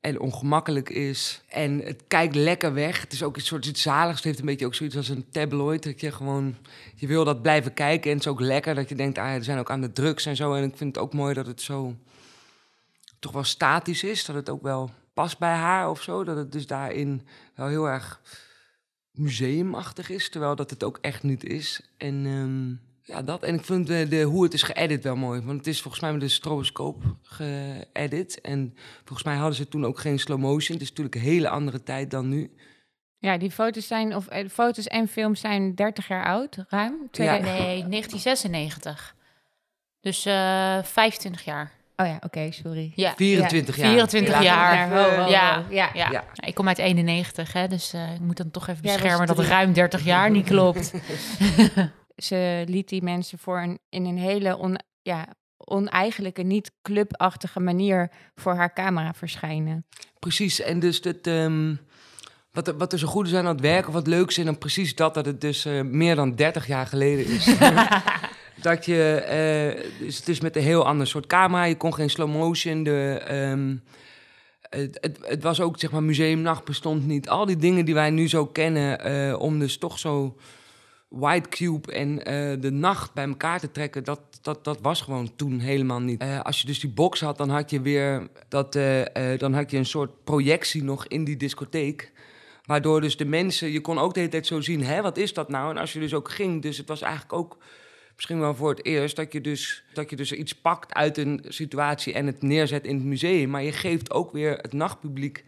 en 0.07 0.19
ongemakkelijk 0.19 0.89
is. 0.89 1.41
En 1.47 1.79
het 1.79 2.03
kijkt 2.07 2.35
lekker 2.35 2.73
weg. 2.73 3.01
Het 3.01 3.13
is 3.13 3.23
ook 3.23 3.35
een 3.35 3.41
soort 3.41 3.65
iets 3.65 3.81
zaligs. 3.81 4.15
Het 4.15 4.23
heeft 4.23 4.39
een 4.39 4.45
beetje 4.45 4.65
ook 4.65 4.75
zoiets 4.75 4.95
als 4.95 5.09
een 5.09 5.29
tabloid. 5.31 5.83
Dat 5.83 6.01
je 6.01 6.11
gewoon, 6.11 6.55
je 6.95 7.07
wil 7.07 7.23
dat 7.23 7.41
blijven 7.41 7.73
kijken. 7.73 8.11
En 8.11 8.17
het 8.17 8.25
is 8.25 8.31
ook 8.31 8.39
lekker 8.39 8.75
dat 8.75 8.89
je 8.89 8.95
denkt, 8.95 9.17
ah, 9.17 9.33
er 9.33 9.43
zijn 9.43 9.59
ook 9.59 9.69
aan 9.69 9.81
de 9.81 9.91
drugs 9.91 10.25
en 10.25 10.35
zo. 10.35 10.53
En 10.53 10.63
ik 10.63 10.77
vind 10.77 10.95
het 10.95 11.03
ook 11.03 11.13
mooi 11.13 11.33
dat 11.33 11.47
het 11.47 11.61
zo 11.61 11.95
toch 13.19 13.31
wel 13.31 13.43
statisch 13.43 14.03
is. 14.03 14.25
Dat 14.25 14.35
het 14.35 14.49
ook 14.49 14.61
wel 14.61 14.89
past 15.13 15.37
bij 15.37 15.55
haar 15.55 15.89
of 15.89 16.01
zo. 16.01 16.23
Dat 16.23 16.37
het 16.37 16.51
dus 16.51 16.67
daarin 16.67 17.27
wel 17.55 17.67
heel 17.67 17.89
erg 17.89 18.21
museumachtig 19.11 20.09
is, 20.09 20.29
terwijl 20.29 20.55
dat 20.55 20.69
het 20.69 20.83
ook 20.83 20.97
echt 21.01 21.23
niet 21.23 21.43
is. 21.43 21.81
En 21.97 22.25
ehm, 22.25 22.86
ja, 23.07 23.21
dat. 23.21 23.43
En 23.43 23.53
ik 23.55 23.65
vind 23.65 23.87
de, 23.87 24.07
de, 24.07 24.21
hoe 24.21 24.43
het 24.43 24.53
is 24.53 24.63
geëdit 24.63 25.03
wel 25.03 25.15
mooi. 25.15 25.41
Want 25.41 25.57
het 25.57 25.67
is 25.67 25.81
volgens 25.81 26.01
mij 26.03 26.11
met 26.11 26.21
de 26.21 26.27
stroboscoop 26.27 27.03
geëdit. 27.21 28.41
En 28.41 28.73
volgens 29.03 29.23
mij 29.23 29.35
hadden 29.35 29.55
ze 29.55 29.67
toen 29.67 29.85
ook 29.85 29.99
geen 29.99 30.19
slow 30.19 30.39
motion. 30.39 30.73
Het 30.77 30.81
is 30.85 30.89
natuurlijk 30.89 31.15
een 31.15 31.21
hele 31.21 31.49
andere 31.49 31.83
tijd 31.83 32.11
dan 32.11 32.29
nu. 32.29 32.51
Ja, 33.19 33.37
die 33.37 33.51
foto's 33.51 33.87
zijn, 33.87 34.15
of 34.15 34.27
eh, 34.27 34.49
foto's 34.49 34.87
en 34.87 35.07
films 35.07 35.39
zijn 35.39 35.75
30 35.75 36.07
jaar 36.07 36.25
oud, 36.25 36.57
ruim. 36.69 36.93
Twee- 37.11 37.27
Ja. 37.27 37.33
Nee, 37.37 37.85
1996. 37.89 39.15
Dus 40.01 40.25
eh 40.25 40.83
25 40.83 41.45
jaar. 41.45 41.71
Oh 41.95 42.05
ja, 42.05 42.17
oké, 42.23 42.51
sorry. 42.51 42.91
Ja, 42.95 43.13
24 43.15 43.75
jaar. 43.77 43.89
24 43.89 44.33
Laat- 44.33 44.43
jaar. 44.43 44.89
Ho, 44.89 44.95
ho, 44.95 45.23
ho. 45.23 45.29
Ja. 45.29 45.63
ja. 45.69 45.89
Ja. 45.93 46.09
Ja. 46.11 46.23
ik 46.45 46.55
kom 46.55 46.67
uit 46.67 46.77
91, 46.77 47.53
hè, 47.53 47.67
dus 47.67 47.93
eh, 47.93 48.13
ik 48.13 48.19
moet 48.19 48.37
dan 48.37 48.51
toch 48.51 48.67
even 48.67 48.81
beschermen 48.81 49.27
dat 49.27 49.39
ruim 49.39 49.73
30 49.73 50.03
jaar 50.03 50.31
niet 50.31 50.45
klopt. 50.45 50.93
Ze 52.17 52.63
liet 52.67 52.89
die 52.89 53.03
mensen 53.03 53.39
voor 53.39 53.61
een, 53.61 53.79
in 53.89 54.05
een 54.05 54.17
hele 54.17 54.57
on, 54.57 54.79
ja, 55.01 55.27
oneigenlijke, 55.57 56.41
niet 56.41 56.71
clubachtige 56.81 57.59
manier 57.59 58.11
voor 58.35 58.55
haar 58.55 58.73
camera 58.73 59.13
verschijnen. 59.13 59.85
Precies. 60.19 60.61
En 60.61 60.79
dus 60.79 60.99
het, 61.03 61.27
ehm, 61.27 61.75
wat, 62.51 62.67
er, 62.67 62.77
wat 62.77 62.93
er 62.93 62.99
zo 62.99 63.07
goed 63.07 63.27
is 63.27 63.33
aan 63.33 63.45
het 63.45 63.61
werk, 63.61 63.87
of 63.87 63.93
wat 63.93 64.07
leuks 64.07 64.37
is, 64.37 64.45
dan 64.45 64.57
precies 64.57 64.95
dat, 64.95 65.13
dat 65.13 65.25
het 65.25 65.41
dus 65.41 65.65
eh, 65.65 65.81
meer 65.81 66.15
dan 66.15 66.35
30 66.35 66.67
jaar 66.67 66.87
geleden 66.87 67.25
is. 67.25 67.45
dat 68.61 68.85
je, 68.85 69.13
eh, 69.13 69.89
dus 69.99 70.17
het 70.17 70.27
is 70.27 70.41
met 70.41 70.55
een 70.55 70.61
heel 70.61 70.85
ander 70.85 71.07
soort 71.07 71.27
camera, 71.27 71.63
je 71.63 71.77
kon 71.77 71.93
geen 71.93 72.09
slow 72.09 72.31
motion, 72.31 72.83
de, 72.83 73.21
ehm, 73.27 73.75
het, 74.69 74.97
het, 75.01 75.17
het 75.21 75.43
was 75.43 75.61
ook, 75.61 75.79
zeg 75.79 75.91
maar, 75.91 76.03
museumnacht 76.03 76.65
bestond 76.65 77.05
niet. 77.05 77.29
Al 77.29 77.45
die 77.45 77.57
dingen 77.57 77.85
die 77.85 77.93
wij 77.93 78.09
nu 78.09 78.29
zo 78.29 78.45
kennen, 78.45 78.99
eh, 78.99 79.39
om 79.39 79.59
dus 79.59 79.77
toch 79.77 79.99
zo 79.99 80.35
White 81.07 81.49
Cube 81.49 81.91
en 81.91 82.25
eh, 82.25 82.61
de 82.61 82.71
nacht 82.71 83.13
bij 83.13 83.27
elkaar 83.27 83.59
te 83.59 83.71
trekken, 83.71 84.03
dat, 84.03 84.19
dat, 84.41 84.63
dat 84.63 84.81
was 84.81 85.01
gewoon 85.01 85.35
toen 85.35 85.59
helemaal 85.59 85.99
niet. 85.99 86.21
Eh, 86.21 86.41
als 86.41 86.61
je 86.61 86.67
dus 86.67 86.79
die 86.79 86.89
box 86.89 87.19
had, 87.19 87.37
dan 87.37 87.49
had 87.49 87.69
je 87.69 87.81
weer 87.81 88.27
dat, 88.47 88.75
eh, 88.75 89.37
dan 89.37 89.53
had 89.53 89.71
je 89.71 89.77
een 89.77 89.85
soort 89.85 90.23
projectie 90.23 90.83
nog 90.83 91.07
in 91.07 91.23
die 91.23 91.37
discotheek. 91.37 92.11
Waardoor 92.65 93.01
dus 93.01 93.17
de 93.17 93.25
mensen, 93.25 93.71
je 93.71 93.81
kon 93.81 93.97
ook 93.97 94.13
de 94.13 94.19
hele 94.19 94.31
tijd 94.31 94.47
zo 94.47 94.61
zien, 94.61 94.83
hè, 94.83 95.01
wat 95.01 95.17
is 95.17 95.33
dat 95.33 95.49
nou? 95.49 95.69
En 95.69 95.77
als 95.77 95.93
je 95.93 95.99
dus 95.99 96.13
ook 96.13 96.31
ging, 96.31 96.61
dus 96.61 96.77
het 96.77 96.87
was 96.87 97.01
eigenlijk 97.01 97.33
ook 97.33 97.57
misschien 98.15 98.39
wel 98.39 98.55
voor 98.55 98.69
het 98.69 98.85
eerst 98.85 99.15
dat 99.15 99.33
je 99.33 99.41
dus, 99.41 99.83
dat 99.93 100.09
je 100.09 100.15
dus 100.15 100.31
iets 100.31 100.55
pakt 100.55 100.93
uit 100.93 101.17
een 101.17 101.45
situatie 101.47 102.13
en 102.13 102.25
het 102.25 102.41
neerzet 102.41 102.85
in 102.85 102.95
het 102.95 103.05
museum. 103.05 103.49
Maar 103.49 103.63
je 103.63 103.71
geeft 103.71 104.11
ook 104.11 104.31
weer 104.31 104.57
het 104.57 104.73
nachtpubliek 104.73 105.45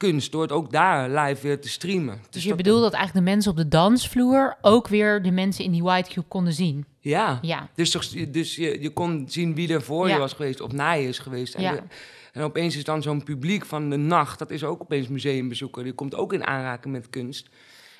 kunst 0.00 0.32
door 0.32 0.42
het 0.42 0.52
ook 0.52 0.72
daar 0.72 1.10
live 1.10 1.42
weer 1.42 1.60
te 1.60 1.68
streamen. 1.68 2.20
Dus 2.30 2.42
je 2.42 2.48
dat- 2.48 2.56
bedoelt 2.56 2.82
dat 2.82 2.92
eigenlijk 2.92 3.24
de 3.26 3.32
mensen 3.32 3.50
op 3.50 3.56
de 3.56 3.68
dansvloer 3.68 4.56
ook 4.60 4.88
weer 4.88 5.22
de 5.22 5.30
mensen 5.30 5.64
in 5.64 5.70
die 5.70 5.82
white 5.82 6.10
cube 6.10 6.26
konden 6.28 6.52
zien. 6.52 6.84
Ja. 7.00 7.38
Ja, 7.42 7.68
Dus, 7.74 7.90
toch, 7.90 8.06
dus 8.06 8.56
je, 8.56 8.80
je 8.82 8.90
kon 8.90 9.24
zien 9.28 9.54
wie 9.54 9.72
er 9.72 9.82
voor 9.82 10.08
Ja. 10.08 10.14
je 10.14 10.20
was 10.20 10.32
geweest 10.32 10.60
of 10.60 10.72
na 10.72 10.92
je 10.92 11.08
is 11.08 11.18
geweest. 11.18 11.54
En, 11.54 11.62
Ja. 11.62 11.72
de- 11.72 11.82
en 12.32 12.42
opeens 12.42 12.76
is 12.76 12.84
dan 12.84 13.02
zo'n 13.02 13.22
publiek 13.24 13.66
van 13.66 13.90
de 13.90 13.96
nacht, 13.96 14.38
dat 14.38 14.50
is 14.50 14.64
ook 14.64 14.80
opeens 14.80 15.08
museumbezoeker. 15.08 15.84
Die 15.84 15.92
komt 15.92 16.14
ook 16.14 16.32
in 16.32 16.46
aanraking 16.46 16.94
met 16.94 17.10
kunst. 17.10 17.48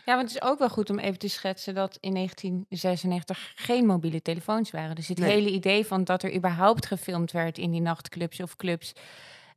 Ja, 0.06 0.16
want 0.16 0.28
het 0.32 0.42
is 0.42 0.48
ook 0.48 0.58
wel 0.58 0.68
goed 0.68 0.90
om 0.90 0.98
even 0.98 1.18
te 1.18 1.28
schetsen 1.28 1.74
dat 1.74 1.98
in 2.00 2.12
1996 2.12 3.52
geen 3.54 3.86
mobiele 3.86 4.22
telefoons 4.22 4.70
waren. 4.70 4.94
Dus 4.94 5.08
het 5.08 5.18
Nee. 5.18 5.30
hele 5.30 5.50
idee 5.50 5.86
van 5.86 6.04
dat 6.04 6.22
er 6.22 6.34
überhaupt 6.34 6.86
gefilmd 6.86 7.32
werd 7.32 7.58
in 7.58 7.70
die 7.70 7.80
nachtclubs 7.80 8.40
of 8.40 8.56
clubs 8.56 8.92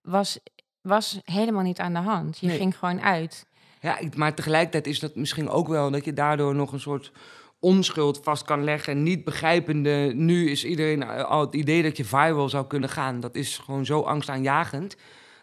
was, 0.02 0.40
was 0.84 1.20
helemaal 1.24 1.63
niet 1.63 1.80
aan 1.80 1.94
de 1.94 2.00
hand. 2.00 2.38
Je 2.38 2.50
ging 2.50 2.78
gewoon 2.78 3.02
uit. 3.02 3.46
Ja, 3.80 4.00
maar 4.16 4.34
tegelijkertijd 4.34 4.88
is 4.88 5.00
dat 5.00 5.16
misschien 5.16 5.50
ook 5.50 5.68
wel 5.68 5.92
dat 5.92 6.06
je 6.06 6.13
daardoor 6.13 6.56
nog 6.56 6.72
een 6.72 6.80
soort 6.80 7.12
onschuld 7.60 8.20
vast 8.24 8.44
kan 8.44 8.63
leggen. 8.63 9.04
Niet 9.04 9.24
begrijpende, 9.24 10.12
nu 10.16 10.50
is 10.50 10.66
iedereen 10.66 11.04
eh, 11.04 11.24
al 11.24 11.42
het 11.42 11.56
idee 11.56 11.84
dat 11.84 11.98
je 11.98 12.06
viral 12.06 12.50
zou 12.50 12.68
kunnen 12.68 12.90
gaan. 12.90 13.20
Dat 13.20 13.36
is 13.36 13.58
gewoon 13.58 13.86
zo 13.86 14.02
angstaanjagend. 14.02 14.98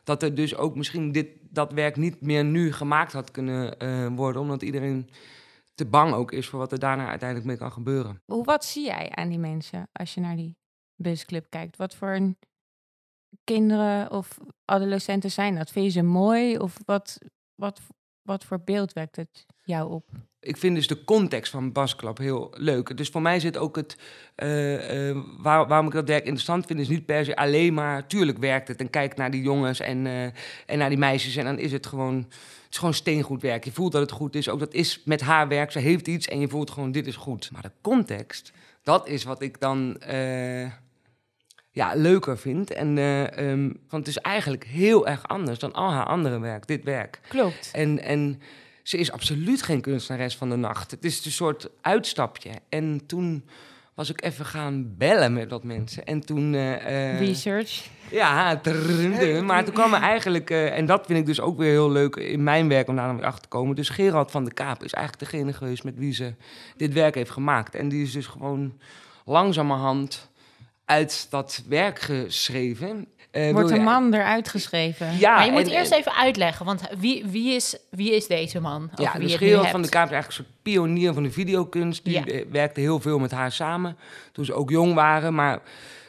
Dat 0.04 0.22
er 0.22 0.34
dus 0.34 0.56
ook 0.56 0.76
misschien 0.76 1.12
dit, 1.12 1.28
dat 1.40 1.72
werk 1.72 1.96
niet 1.96 2.20
meer 2.20 2.44
nu 2.44 2.72
gemaakt 2.72 3.12
had 3.12 3.30
kunnen 3.30 3.78
eh, 3.78 4.06
worden. 4.06 4.42
Omdat 4.42 4.62
iedereen 4.62 5.10
te 5.74 5.86
bang 5.86 6.14
ook 6.14 6.32
is 6.32 6.48
voor 6.48 6.58
wat 6.58 6.72
er 6.72 6.78
daarna 6.78 7.08
uiteindelijk 7.08 7.48
mee 7.48 7.58
kan 7.58 7.72
gebeuren. 7.72 8.22
Hoe, 8.24 8.44
wat 8.44 8.64
zie 8.64 8.84
jij 8.84 9.10
aan 9.10 9.28
die 9.28 9.38
mensen 9.38 9.88
als 9.92 10.14
je 10.14 10.20
naar 10.20 10.36
die 10.36 10.56
busclub 10.96 11.46
kijkt? 11.48 11.76
Wat 11.76 11.94
voor 11.94 12.08
een 12.08 12.36
kinderen 13.44 14.10
of 14.10 14.38
adolescenten 14.64 15.30
zijn 15.30 15.54
dat? 15.54 15.70
Vind 15.70 15.84
je 15.84 15.90
ze 15.90 16.02
mooi 16.02 16.58
of 16.58 16.76
wat, 16.84 17.18
wat, 17.54 17.80
wat 18.22 18.44
voor 18.44 18.60
beeld 18.64 18.92
wekt 18.92 19.16
het 19.16 19.46
jou 19.62 19.92
op? 19.92 20.04
Ik 20.42 20.56
vind 20.56 20.74
dus 20.74 20.86
de 20.86 21.04
context 21.04 21.52
van 21.52 21.72
Basklap 21.72 22.18
heel 22.18 22.54
leuk. 22.56 22.96
Dus 22.96 23.08
voor 23.08 23.22
mij 23.22 23.40
zit 23.40 23.56
ook 23.56 23.76
het. 23.76 23.96
Eh, 24.34 25.08
eh, 25.08 25.16
waar, 25.38 25.66
waarom 25.66 25.86
ik 25.86 25.92
dat 25.92 26.08
werk 26.08 26.24
interessant 26.24 26.66
vind, 26.66 26.80
is 26.80 26.88
niet 26.88 27.06
per 27.06 27.24
se 27.24 27.36
alleen 27.36 27.74
maar. 27.74 28.06
Tuurlijk 28.06 28.38
werkt 28.38 28.68
het 28.68 28.80
en 28.80 28.90
kijk 28.90 29.16
naar 29.16 29.30
die 29.30 29.42
jongens 29.42 29.80
en, 29.80 30.06
eh, 30.06 30.24
en 30.66 30.78
naar 30.78 30.88
die 30.88 30.98
meisjes. 30.98 31.36
En 31.36 31.44
dan 31.44 31.58
is 31.58 31.72
het 31.72 31.86
gewoon. 31.86 32.16
Het 32.16 32.78
is 32.78 32.78
gewoon 32.78 32.94
steengoed 32.94 33.42
werk. 33.42 33.64
Je 33.64 33.72
voelt 33.72 33.92
dat 33.92 34.00
het 34.00 34.10
goed 34.10 34.34
is. 34.34 34.48
Ook 34.48 34.58
dat 34.58 34.74
is 34.74 35.02
met 35.04 35.20
haar 35.20 35.48
werk. 35.48 35.70
Ze 35.70 35.78
heeft 35.78 36.08
iets 36.08 36.26
en 36.26 36.40
je 36.40 36.48
voelt 36.48 36.70
gewoon: 36.70 36.92
dit 36.92 37.06
is 37.06 37.16
goed. 37.16 37.50
Maar 37.52 37.62
de 37.62 37.72
context, 37.80 38.52
dat 38.82 39.08
is 39.08 39.24
wat 39.24 39.42
ik 39.42 39.60
dan 39.60 39.96
ja, 41.80 41.92
leuker 41.94 42.38
vindt. 42.38 42.72
En, 42.72 42.98
eh, 42.98 43.38
ehm, 43.38 43.62
want 43.62 44.06
het 44.06 44.08
is 44.08 44.18
eigenlijk 44.18 44.64
heel 44.64 45.06
erg 45.06 45.28
anders 45.28 45.58
dan 45.58 45.72
al 45.72 45.90
haar 45.90 46.06
andere 46.06 46.40
werk, 46.40 46.66
dit 46.66 46.84
werk. 46.84 47.20
Klopt. 47.28 47.70
En, 47.72 48.02
en 48.02 48.42
ze 48.82 48.98
is 48.98 49.12
absoluut 49.12 49.62
geen 49.62 49.80
kunstenares 49.80 50.36
van 50.36 50.48
de 50.48 50.56
nacht. 50.56 50.90
Het 50.90 51.04
is 51.04 51.24
een 51.24 51.30
soort 51.30 51.68
uitstapje. 51.80 52.50
En 52.68 53.06
toen 53.06 53.44
was 53.94 54.10
ik 54.10 54.22
even 54.22 54.44
gaan 54.44 54.94
bellen 54.96 55.32
met 55.32 55.50
wat 55.50 55.64
mensen. 55.64 56.04
En 56.04 56.20
toen... 56.20 56.54
Eh, 56.54 57.12
eh, 57.12 57.18
Research. 57.18 57.86
Ja, 58.10 58.60
maar 59.44 59.64
toen 59.64 59.74
kwam 59.74 59.94
er 59.94 60.00
eigenlijk... 60.00 60.50
En 60.50 60.86
dat 60.86 61.06
vind 61.06 61.18
ik 61.18 61.26
dus 61.26 61.40
ook 61.40 61.58
weer 61.58 61.70
heel 61.70 61.90
leuk 61.90 62.16
in 62.16 62.42
mijn 62.42 62.68
werk 62.68 62.88
om 62.88 62.96
daar 62.96 63.16
weer 63.16 63.24
achter 63.24 63.42
te 63.42 63.48
komen. 63.48 63.76
Dus 63.76 63.88
Gerald 63.88 64.30
van 64.30 64.44
de 64.44 64.52
Kaap 64.52 64.84
is 64.84 64.92
eigenlijk 64.92 65.30
degene 65.30 65.52
geweest 65.52 65.84
met 65.84 65.96
wie 65.96 66.12
ze 66.12 66.34
dit 66.76 66.92
werk 66.92 67.14
heeft 67.14 67.30
gemaakt. 67.30 67.74
En 67.74 67.88
die 67.88 68.02
is 68.02 68.12
dus 68.12 68.26
gewoon 68.26 68.78
langzamerhand 69.24 70.29
uit 70.90 71.26
dat 71.30 71.62
werk 71.68 71.98
geschreven. 71.98 73.06
Uh, 73.32 73.52
Wordt 73.52 73.70
een 73.70 73.82
man 73.82 74.14
eruit 74.14 74.48
geschreven? 74.48 75.18
Ja, 75.18 75.34
maar 75.34 75.46
je 75.46 75.52
moet 75.52 75.66
eerst 75.66 75.92
even 75.92 76.14
uitleggen, 76.14 76.66
want 76.66 76.82
wie, 76.98 77.24
wie, 77.26 77.54
is, 77.54 77.76
wie 77.90 78.14
is 78.14 78.26
deze 78.26 78.60
man? 78.60 78.90
Ja, 78.94 79.12
wie 79.12 79.26
dus 79.26 79.36
Gerald 79.36 79.68
van 79.68 79.82
de 79.82 79.88
Kaap 79.88 80.06
is 80.06 80.12
eigenlijk 80.12 80.26
een 80.26 80.46
soort 80.46 80.62
pionier 80.62 81.12
van 81.12 81.22
de 81.22 81.30
videokunst. 81.30 82.04
Die 82.04 82.46
werkte 82.50 82.80
heel 82.80 83.00
veel 83.00 83.18
met 83.18 83.30
haar 83.30 83.52
samen 83.52 83.96
toen 84.32 84.44
ze 84.44 84.52
ook 84.52 84.70
jong 84.70 84.94
waren. 84.94 85.34
Maar 85.34 85.60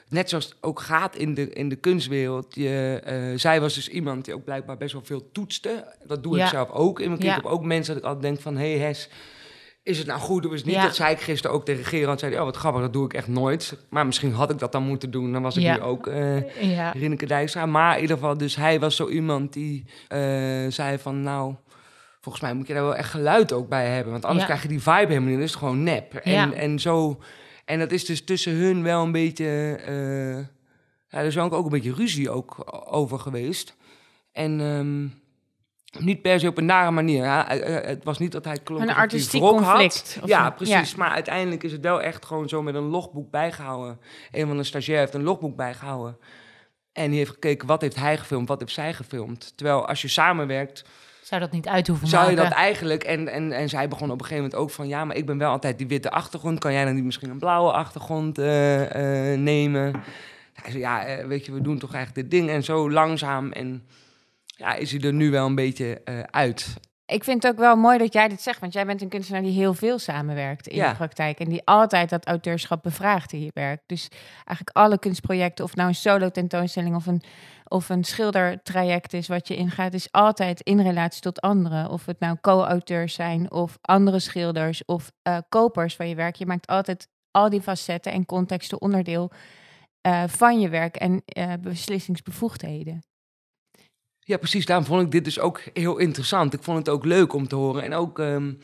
net 0.09 0.29
zoals 0.29 0.45
het 0.45 0.55
ook 0.61 0.79
gaat 0.79 1.15
in 1.15 1.33
de, 1.33 1.49
in 1.49 1.69
de 1.69 1.75
kunstwereld. 1.75 2.55
Je, 2.55 3.01
uh, 3.31 3.39
zij 3.39 3.61
was 3.61 3.73
dus 3.73 3.89
iemand 3.89 4.25
die 4.25 4.33
ook 4.33 4.43
blijkbaar 4.43 4.77
best 4.77 4.93
wel 4.93 5.03
veel 5.05 5.31
toetste. 5.31 5.95
Dat 6.03 6.23
doe 6.23 6.39
ik 6.39 6.47
zelf 6.47 6.69
ook 6.69 6.99
in 6.99 7.07
mijn 7.07 7.19
kind. 7.19 7.37
Ik 7.37 7.43
heb 7.43 7.51
ook 7.51 7.63
mensen 7.63 7.93
dat 7.93 8.03
ik 8.03 8.09
altijd 8.09 8.25
denk 8.25 8.41
van... 8.41 8.57
hey 8.57 8.77
Hes, 8.77 9.09
is 9.83 9.97
het 9.97 10.07
nou 10.07 10.19
goed 10.19 10.45
of 10.45 10.51
is 10.51 10.59
het 10.59 10.67
niet? 10.67 10.81
Dat 10.81 10.95
zei 10.95 11.13
ik 11.13 11.21
gisteren 11.21 11.55
ook 11.55 11.65
tegen 11.65 11.85
Gerard. 11.85 12.19
Zei 12.19 12.39
oh 12.39 12.43
wat 12.43 12.57
grappig, 12.57 12.81
dat 12.81 12.93
doe 12.93 13.05
ik 13.05 13.13
echt 13.13 13.27
nooit. 13.27 13.77
Maar 13.89 14.05
misschien 14.05 14.33
had 14.33 14.51
ik 14.51 14.59
dat 14.59 14.71
dan 14.71 14.83
moeten 14.83 15.11
doen. 15.11 15.31
Dan 15.31 15.41
was 15.41 15.57
ik 15.57 15.63
nu 15.63 15.81
ook 15.81 16.07
uh, 16.07 16.71
ja. 16.75 16.91
Rinneke 16.91 17.25
Dijkstra. 17.25 17.65
Maar 17.65 17.95
in 17.95 18.01
ieder 18.01 18.15
geval, 18.15 18.37
dus 18.37 18.55
hij 18.55 18.79
was 18.79 18.95
zo 18.95 19.07
iemand 19.07 19.53
die 19.53 19.85
uh, 19.85 20.19
zei 20.67 20.97
van... 20.97 21.21
nou, 21.21 21.55
volgens 22.21 22.43
mij 22.43 22.53
moet 22.53 22.67
je 22.67 22.73
daar 22.73 22.83
wel 22.83 22.95
echt 22.95 23.09
geluid 23.09 23.51
ook 23.51 23.69
bij 23.69 23.87
hebben. 23.87 24.11
Want 24.11 24.25
anders 24.25 24.45
krijg 24.45 24.61
je 24.61 24.67
die 24.67 24.81
vibe 24.81 25.07
helemaal 25.07 25.29
niet. 25.29 25.39
Dat 25.39 25.47
is 25.47 25.55
gewoon 25.55 25.83
nep. 25.83 26.13
En, 26.13 26.53
en 26.53 26.79
zo... 26.79 27.19
En 27.65 27.79
dat 27.79 27.91
is 27.91 28.05
dus 28.05 28.23
tussen 28.23 28.53
hun 28.53 28.83
wel 28.83 29.03
een 29.03 29.11
beetje... 29.11 29.79
Uh, 29.89 30.37
ja, 31.07 31.19
er 31.19 31.25
is 31.25 31.37
ook 31.37 31.63
een 31.63 31.69
beetje 31.69 31.93
ruzie 31.93 32.29
ook 32.29 32.81
over 32.89 33.19
geweest. 33.19 33.75
En... 34.31 34.59
Um, 34.59 35.19
niet 35.99 36.21
per 36.21 36.39
se 36.39 36.47
op 36.47 36.57
een 36.57 36.65
nare 36.65 36.91
manier. 36.91 37.23
Ja, 37.23 37.45
het 37.85 38.03
was 38.03 38.19
niet 38.19 38.31
dat 38.31 38.45
hij 38.45 38.57
klonk 38.63 38.81
een 38.81 38.93
artistiek 38.93 39.41
conflict. 39.41 40.17
Had. 40.19 40.29
Ja, 40.29 40.49
precies. 40.49 40.95
Maar 40.95 41.09
uiteindelijk 41.09 41.63
is 41.63 41.71
het 41.71 41.81
wel 41.81 42.01
echt 42.01 42.25
gewoon 42.25 42.49
zo 42.49 42.61
met 42.61 42.75
een 42.75 42.83
logboek 42.83 43.31
bijgehouden. 43.31 43.99
Een 44.31 44.47
van 44.47 44.57
de 44.57 44.63
stagiair 44.63 44.99
heeft 44.99 45.13
een 45.13 45.23
logboek 45.23 45.55
bijgehouden. 45.55 46.17
En 46.93 47.09
die 47.09 47.17
heeft 47.17 47.31
gekeken 47.31 47.67
wat 47.67 47.81
heeft 47.81 47.95
hij 47.95 48.17
gefilmd, 48.17 48.47
wat 48.47 48.59
heeft 48.59 48.73
zij 48.73 48.93
gefilmd. 48.93 49.53
Terwijl 49.55 49.87
als 49.87 50.01
je 50.01 50.07
samenwerkt... 50.07 50.85
Zou 51.21 51.41
dat 51.41 51.51
niet 51.51 51.67
uit 51.67 51.87
hoeven 51.87 52.07
Zou 52.07 52.29
je 52.29 52.35
dat 52.35 52.51
eigenlijk... 52.51 53.03
En, 53.03 53.27
en, 53.27 53.51
en 53.51 53.69
zij 53.69 53.87
begon 53.87 54.11
op 54.11 54.19
een 54.19 54.25
gegeven 54.25 54.43
moment 54.43 54.61
ook 54.61 54.69
van... 54.69 54.87
Ja, 54.87 55.05
maar 55.05 55.15
ik 55.15 55.25
ben 55.25 55.37
wel 55.37 55.51
altijd 55.51 55.77
die 55.77 55.87
witte 55.87 56.11
achtergrond. 56.11 56.59
Kan 56.59 56.73
jij 56.73 56.85
dan 56.85 56.95
niet 56.95 57.03
misschien 57.03 57.29
een 57.29 57.39
blauwe 57.39 57.71
achtergrond 57.71 58.39
uh, 58.39 58.79
uh, 58.79 59.37
nemen? 59.37 59.93
Hij 60.53 60.71
zei, 60.71 60.79
ja, 60.79 61.27
weet 61.27 61.45
je, 61.45 61.51
we 61.51 61.61
doen 61.61 61.79
toch 61.79 61.93
eigenlijk 61.93 62.29
dit 62.29 62.39
ding. 62.39 62.49
En 62.49 62.63
zo 62.63 62.91
langzaam 62.91 63.51
en 63.51 63.83
ja, 64.61 64.73
is 64.73 64.91
hij 64.91 65.01
er 65.01 65.13
nu 65.13 65.31
wel 65.31 65.45
een 65.45 65.55
beetje 65.55 66.01
uh, 66.05 66.19
uit. 66.19 66.73
Ik 67.05 67.23
vind 67.23 67.43
het 67.43 67.51
ook 67.51 67.59
wel 67.59 67.75
mooi 67.75 67.97
dat 67.97 68.13
jij 68.13 68.27
dit 68.27 68.41
zegt, 68.41 68.59
want 68.59 68.73
jij 68.73 68.85
bent 68.85 69.01
een 69.01 69.09
kunstenaar 69.09 69.41
die 69.41 69.51
heel 69.51 69.73
veel 69.73 69.99
samenwerkt 69.99 70.67
in 70.67 70.83
de 70.83 70.95
praktijk 70.95 71.39
en 71.39 71.49
die 71.49 71.61
altijd 71.65 72.09
dat 72.09 72.25
auteurschap 72.25 72.83
bevraagt 72.83 73.33
in 73.33 73.43
je 73.43 73.51
werk. 73.53 73.81
Dus 73.85 74.07
eigenlijk 74.35 74.69
alle 74.77 74.99
kunstprojecten, 74.99 75.65
of 75.65 75.75
nou 75.75 75.87
een 75.87 75.95
solo 75.95 76.29
tentoonstelling 76.29 76.95
of 76.95 77.05
een, 77.05 77.21
of 77.67 77.89
een 77.89 78.03
schildertraject 78.03 79.13
is 79.13 79.27
wat 79.27 79.47
je 79.47 79.55
ingaat, 79.55 79.93
is 79.93 80.11
altijd 80.11 80.61
in 80.61 80.81
relatie 80.81 81.21
tot 81.21 81.41
anderen. 81.41 81.89
Of 81.89 82.05
het 82.05 82.19
nou 82.19 82.37
co-auteurs 82.41 83.13
zijn 83.13 83.51
of 83.51 83.77
andere 83.81 84.19
schilders 84.19 84.85
of 84.85 85.11
uh, 85.27 85.37
kopers 85.49 85.95
van 85.95 86.09
je 86.09 86.15
werk. 86.15 86.35
Je 86.35 86.45
maakt 86.45 86.67
altijd 86.67 87.07
al 87.31 87.49
die 87.49 87.61
facetten 87.61 88.11
en 88.11 88.25
contexten 88.25 88.81
onderdeel 88.81 89.31
uh, 90.07 90.23
van 90.27 90.59
je 90.59 90.69
werk 90.69 90.95
en 90.95 91.23
beslissingsbevoegdheden. 91.61 93.01
Ja, 94.23 94.37
precies. 94.37 94.65
Daarom 94.65 94.85
vond 94.85 95.01
ik 95.01 95.11
dit 95.11 95.23
dus 95.23 95.39
ook 95.39 95.61
heel 95.73 95.97
interessant. 95.97 96.53
Ik 96.53 96.63
vond 96.63 96.77
het 96.77 96.89
ook 96.89 97.05
leuk 97.05 97.33
om 97.33 97.47
te 97.47 97.55
horen. 97.55 97.83
En 97.83 97.93
ook, 97.93 98.19
um, 98.19 98.59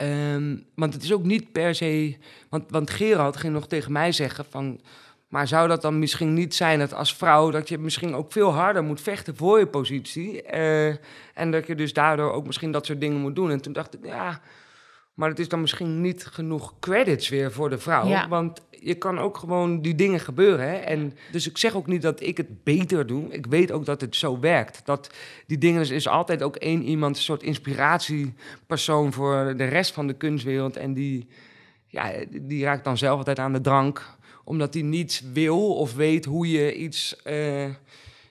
um, 0.00 0.64
want 0.74 0.94
het 0.94 1.02
is 1.02 1.12
ook 1.12 1.24
niet 1.24 1.52
per 1.52 1.74
se. 1.74 2.16
Want, 2.48 2.64
want 2.70 2.90
Gerald 2.90 3.36
ging 3.36 3.52
nog 3.52 3.66
tegen 3.66 3.92
mij 3.92 4.12
zeggen 4.12 4.44
van. 4.50 4.80
Maar 5.28 5.48
zou 5.48 5.68
dat 5.68 5.82
dan 5.82 5.98
misschien 5.98 6.34
niet 6.34 6.54
zijn 6.54 6.78
dat 6.78 6.94
als 6.94 7.14
vrouw 7.14 7.50
dat 7.50 7.68
je 7.68 7.78
misschien 7.78 8.14
ook 8.14 8.32
veel 8.32 8.52
harder 8.52 8.84
moet 8.84 9.00
vechten 9.00 9.36
voor 9.36 9.58
je 9.58 9.66
positie? 9.66 10.42
Uh, 10.54 10.88
en 11.34 11.50
dat 11.50 11.66
je 11.66 11.74
dus 11.74 11.92
daardoor 11.92 12.32
ook 12.32 12.46
misschien 12.46 12.72
dat 12.72 12.86
soort 12.86 13.00
dingen 13.00 13.20
moet 13.20 13.36
doen. 13.36 13.50
En 13.50 13.60
toen 13.60 13.72
dacht 13.72 13.94
ik, 13.94 14.04
ja, 14.04 14.40
maar 15.18 15.28
het 15.28 15.38
is 15.38 15.48
dan 15.48 15.60
misschien 15.60 16.00
niet 16.00 16.26
genoeg 16.26 16.74
credits 16.80 17.28
weer 17.28 17.52
voor 17.52 17.70
de 17.70 17.78
vrouw. 17.78 18.06
Ja. 18.06 18.28
Want 18.28 18.60
je 18.70 18.94
kan 18.94 19.18
ook 19.18 19.36
gewoon 19.38 19.80
die 19.82 19.94
dingen 19.94 20.20
gebeuren. 20.20 20.68
Hè? 20.68 20.76
En 20.76 21.16
dus 21.32 21.48
ik 21.48 21.58
zeg 21.58 21.74
ook 21.74 21.86
niet 21.86 22.02
dat 22.02 22.20
ik 22.20 22.36
het 22.36 22.64
beter 22.64 23.06
doe. 23.06 23.32
Ik 23.32 23.46
weet 23.46 23.72
ook 23.72 23.84
dat 23.84 24.00
het 24.00 24.16
zo 24.16 24.40
werkt. 24.40 24.80
Dat 24.84 25.10
die 25.46 25.58
dingen 25.58 25.80
is, 25.80 25.90
is 25.90 26.08
altijd 26.08 26.42
ook 26.42 26.56
één 26.56 26.82
iemand, 26.82 27.16
een 27.16 27.22
soort 27.22 27.42
inspiratiepersoon 27.42 29.12
voor 29.12 29.56
de 29.56 29.64
rest 29.64 29.92
van 29.92 30.06
de 30.06 30.14
kunstwereld. 30.14 30.76
En 30.76 30.94
die, 30.94 31.28
ja, 31.86 32.12
die 32.40 32.64
raakt 32.64 32.84
dan 32.84 32.98
zelf 32.98 33.18
altijd 33.18 33.38
aan 33.38 33.52
de 33.52 33.60
drank. 33.60 34.16
Omdat 34.44 34.74
hij 34.74 34.82
niet 34.82 35.22
wil 35.32 35.76
of 35.76 35.94
weet 35.94 36.24
hoe 36.24 36.50
je 36.50 36.74
iets. 36.74 37.16
Uh, 37.24 37.64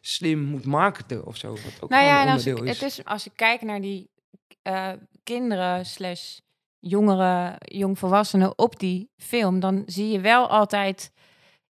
slim 0.01 0.39
moet 0.39 0.65
marketen 0.65 1.25
of 1.25 1.37
zo. 1.37 1.49
Wat 1.49 1.77
ook 1.79 1.89
nou 1.89 2.03
ja, 2.03 2.25
en 2.25 2.31
als 2.31 2.45
ik, 2.45 2.59
is. 2.59 2.79
Het 2.79 2.89
is 2.89 3.05
als 3.05 3.25
ik 3.25 3.31
kijk 3.35 3.61
naar 3.61 3.81
die 3.81 4.09
uh, 4.63 4.91
kinderen 5.23 5.85
slash 5.85 6.37
jongere, 6.79 7.55
jongvolwassenen 7.59 8.57
op 8.57 8.79
die 8.79 9.09
film, 9.17 9.59
dan 9.59 9.83
zie 9.85 10.11
je 10.11 10.19
wel 10.19 10.47
altijd 10.47 11.11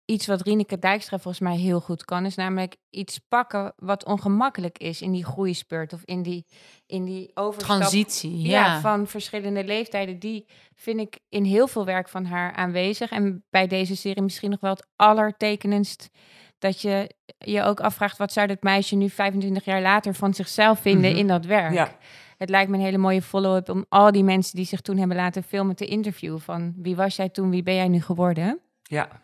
iets 0.07 0.27
wat 0.27 0.41
Rieneke 0.41 0.79
Dijkstra 0.79 1.19
volgens 1.19 1.43
mij 1.43 1.57
heel 1.57 1.79
goed 1.79 2.05
kan, 2.05 2.25
is 2.25 2.35
namelijk 2.35 2.75
iets 2.89 3.19
pakken 3.27 3.73
wat 3.75 4.05
ongemakkelijk 4.05 4.77
is 4.77 5.01
in 5.01 5.11
die 5.11 5.25
groeispurt 5.25 5.93
of 5.93 6.01
in 6.03 6.21
die, 6.21 6.45
in 6.85 7.05
die 7.05 7.31
overstap. 7.33 7.77
Transitie, 7.77 8.41
ja. 8.41 8.79
Van 8.79 9.07
verschillende 9.07 9.63
leeftijden. 9.63 10.19
Die 10.19 10.45
vind 10.75 10.99
ik 10.99 11.19
in 11.29 11.43
heel 11.43 11.67
veel 11.67 11.85
werk 11.85 12.09
van 12.09 12.25
haar 12.25 12.53
aanwezig. 12.53 13.09
En 13.09 13.43
bij 13.49 13.67
deze 13.67 13.95
serie 13.95 14.23
misschien 14.23 14.49
nog 14.49 14.59
wel 14.59 14.71
het 14.71 14.87
allertekenendst 14.95 16.09
dat 16.57 16.81
je 16.81 17.15
je 17.37 17.63
ook 17.63 17.79
afvraagt... 17.79 18.17
wat 18.17 18.33
zou 18.33 18.47
dat 18.47 18.63
meisje 18.63 18.95
nu 18.95 19.09
25 19.09 19.65
jaar 19.65 19.81
later 19.81 20.13
van 20.13 20.33
zichzelf 20.33 20.79
vinden 20.79 21.11
mhm. 21.11 21.19
in 21.19 21.27
dat 21.27 21.45
werk? 21.45 21.73
Ja 21.73 21.97
het 22.37 22.49
lijkt 22.49 22.69
me 22.69 22.77
een 22.77 22.83
hele 22.83 22.97
mooie 22.97 23.21
follow-up 23.21 23.69
om 23.69 23.85
al 23.89 24.11
die 24.11 24.23
mensen 24.23 24.55
die 24.55 24.65
zich 24.65 24.81
toen 24.81 24.97
hebben 24.97 25.17
laten 25.17 25.43
filmen 25.43 25.75
te 25.75 25.85
interviewen. 25.85 26.41
Van 26.41 26.73
wie 26.77 26.95
was 26.95 27.15
jij 27.15 27.29
toen, 27.29 27.49
wie 27.49 27.63
ben 27.63 27.75
jij 27.75 27.87
nu 27.87 28.01
geworden? 28.01 28.59
Ja. 28.83 29.21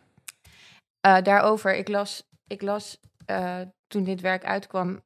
Uh, 1.06 1.22
daarover, 1.22 1.76
ik 1.76 1.88
las, 1.88 2.24
ik 2.48 2.62
las 2.62 3.00
uh, 3.30 3.60
toen 3.88 4.04
dit 4.04 4.22
werk 4.22 4.46
uitkwam 4.46 5.02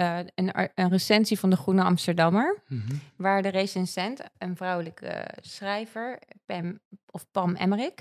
uh, 0.00 0.18
een, 0.34 0.70
een, 0.74 0.88
recensie 0.88 1.38
van 1.38 1.50
de 1.50 1.56
Groene 1.56 1.82
Amsterdammer. 1.82 2.62
Mm 2.68 2.82
-hmm. 2.86 3.00
Waar 3.16 3.42
de 3.42 3.48
recensent, 3.48 4.20
een 4.38 4.56
vrouwelijke 4.56 5.28
schrijver, 5.40 6.18
Pam, 6.46 6.78
of 7.10 7.26
Pam 7.30 7.54
Emmerich, 7.54 7.94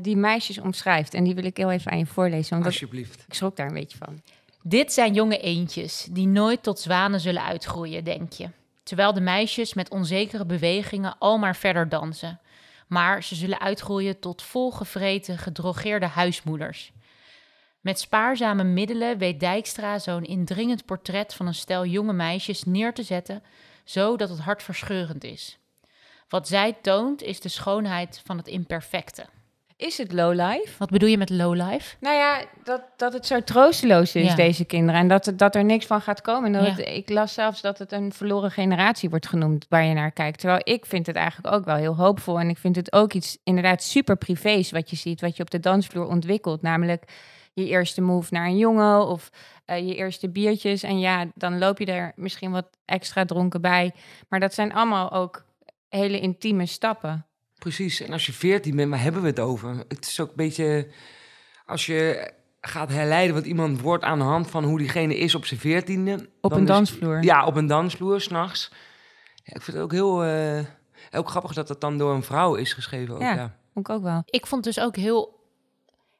die 0.00 0.16
meisjes 0.16 0.58
omschrijft. 0.58 1.14
En 1.14 1.24
die 1.24 1.34
wil 1.34 1.44
ik 1.44 1.56
heel 1.56 1.70
even 1.70 1.90
aan 1.90 1.98
je 1.98 2.06
voorlezen. 2.06 2.54
Want 2.54 2.64
Alsjeblieft. 2.64 3.24
ik 3.26 3.34
schrok 3.34 3.56
daar 3.56 3.66
een 3.66 3.74
beetje 3.74 3.98
van. 3.98 4.22
Dit 4.68 4.92
zijn 4.92 5.14
jonge 5.14 5.38
eendjes 5.38 6.06
die 6.10 6.26
nooit 6.26 6.62
tot 6.62 6.80
zwanen 6.80 7.20
zullen 7.20 7.44
uitgroeien, 7.44 8.04
denk 8.04 8.32
je. 8.32 8.50
Terwijl 8.82 9.12
de 9.12 9.20
meisjes 9.20 9.74
met 9.74 9.90
onzekere 9.90 10.46
bewegingen 10.46 11.18
al 11.18 11.38
maar 11.38 11.56
verder 11.56 11.88
dansen. 11.88 12.40
Maar 12.86 13.22
ze 13.22 13.34
zullen 13.34 13.60
uitgroeien 13.60 14.18
tot 14.18 14.42
volgevreten, 14.42 15.38
gedrogeerde 15.38 16.06
huismoeders. 16.06 16.92
Met 17.80 18.00
spaarzame 18.00 18.64
middelen 18.64 19.18
weet 19.18 19.40
Dijkstra 19.40 19.98
zo'n 19.98 20.24
indringend 20.24 20.84
portret 20.84 21.34
van 21.34 21.46
een 21.46 21.54
stel 21.54 21.84
jonge 21.86 22.12
meisjes 22.12 22.64
neer 22.64 22.94
te 22.94 23.02
zetten, 23.02 23.42
zodat 23.84 24.28
het 24.28 24.40
hartverscheurend 24.40 25.24
is. 25.24 25.58
Wat 26.28 26.48
zij 26.48 26.72
toont 26.82 27.22
is 27.22 27.40
de 27.40 27.48
schoonheid 27.48 28.22
van 28.24 28.36
het 28.36 28.46
imperfecte. 28.46 29.26
Is 29.78 29.98
het 29.98 30.12
lowlife? 30.12 30.72
Wat 30.78 30.90
bedoel 30.90 31.08
je 31.08 31.18
met 31.18 31.30
lowlife? 31.30 31.96
Nou 32.00 32.16
ja, 32.16 32.44
dat, 32.64 32.82
dat 32.96 33.12
het 33.12 33.26
zo 33.26 33.40
troosteloos 33.42 34.14
is, 34.14 34.28
Ja. 34.28 34.34
deze 34.34 34.64
kinderen. 34.64 35.00
En 35.00 35.08
dat, 35.08 35.32
dat 35.36 35.54
er 35.54 35.64
niks 35.64 35.86
van 35.86 36.00
gaat 36.00 36.20
komen. 36.20 36.44
En 36.54 36.64
dat 36.64 36.76
Ja. 36.78 36.82
het- 36.84 36.96
ik 36.96 37.08
las 37.10 37.34
zelfs 37.34 37.60
dat 37.60 37.78
het 37.78 37.92
een 37.92 38.12
verloren 38.12 38.50
generatie 38.50 39.10
wordt 39.10 39.26
genoemd 39.26 39.66
waar 39.68 39.84
je 39.84 39.94
naar 39.94 40.10
kijkt. 40.10 40.38
Terwijl 40.38 40.60
ik 40.64 40.86
vind 40.86 41.06
het 41.06 41.16
eigenlijk 41.16 41.54
ook 41.54 41.64
wel 41.64 41.76
heel 41.76 41.96
hoopvol. 41.96 42.40
En 42.40 42.48
ik 42.48 42.58
vind 42.58 42.76
het 42.76 42.92
ook 42.92 43.12
iets 43.12 43.38
inderdaad 43.44 43.82
super 43.82 44.16
privés 44.16 44.70
wat 44.70 44.90
je 44.90 44.96
ziet. 44.96 45.20
Wat 45.20 45.36
je 45.36 45.42
op 45.42 45.50
de 45.50 45.60
dansvloer 45.60 46.06
ontwikkelt. 46.06 46.62
Namelijk 46.62 47.04
je 47.52 47.66
eerste 47.66 48.00
move 48.00 48.34
naar 48.34 48.46
een 48.46 48.58
jongen 48.58 49.06
of 49.06 49.30
eh, 49.64 49.86
je 49.88 49.94
eerste 49.94 50.28
biertjes. 50.28 50.82
En 50.82 50.98
ja, 50.98 51.26
dan 51.34 51.58
loop 51.58 51.78
je 51.78 51.86
er 51.86 52.12
misschien 52.16 52.50
wat 52.50 52.66
extra 52.84 53.24
dronken 53.24 53.60
bij. 53.60 53.92
Maar 54.28 54.40
dat 54.40 54.54
zijn 54.54 54.72
allemaal 54.74 55.12
ook 55.12 55.44
hele 55.88 56.20
intieme 56.20 56.66
stappen. 56.66 57.26
Precies. 57.58 58.00
En 58.00 58.12
als 58.12 58.26
je 58.26 58.32
14 58.32 58.76
bent, 58.76 58.90
waar 58.90 59.02
hebben 59.02 59.22
we 59.22 59.28
het 59.28 59.40
over? 59.40 59.84
Het 59.88 60.06
is 60.06 60.20
ook 60.20 60.28
een 60.28 60.36
beetje. 60.36 60.86
Als 61.66 61.86
je 61.86 62.30
gaat 62.60 62.88
herleiden 62.90 63.34
wat 63.34 63.44
iemand 63.44 63.80
wordt 63.80 64.04
aan 64.04 64.18
de 64.18 64.24
hand 64.24 64.50
van 64.50 64.64
hoe 64.64 64.78
diegene 64.78 65.16
is 65.18 65.34
op 65.34 65.44
zijn 65.46 65.60
veertiende. 65.60 66.28
Op 66.40 66.52
een 66.52 66.60
is- 66.62 66.66
dansvloer. 66.68 67.22
Ja, 67.22 67.46
op 67.46 67.56
een 67.56 67.66
dansvloer, 67.66 68.20
s'nachts. 68.20 68.70
Ja, 69.44 69.54
ik 69.54 69.62
vind 69.62 69.76
het 69.76 69.84
ook 69.86 69.92
heel. 69.92 70.24
eh, 70.24 70.58
ook 71.12 71.28
grappig 71.30 71.52
dat 71.52 71.68
dat 71.68 71.80
dan 71.80 71.98
door 71.98 72.14
een 72.14 72.22
vrouw 72.22 72.54
is 72.54 72.72
geschreven. 72.72 73.14
Ook, 73.14 73.20
Ja. 73.20 73.34
ja. 73.34 73.56
Vond 73.72 73.88
ik 73.88 73.94
ook 73.94 74.02
wel. 74.02 74.22
Ik 74.26 74.46
vond 74.46 74.64
dus 74.64 74.80
ook 74.80 74.96
heel, 74.96 75.44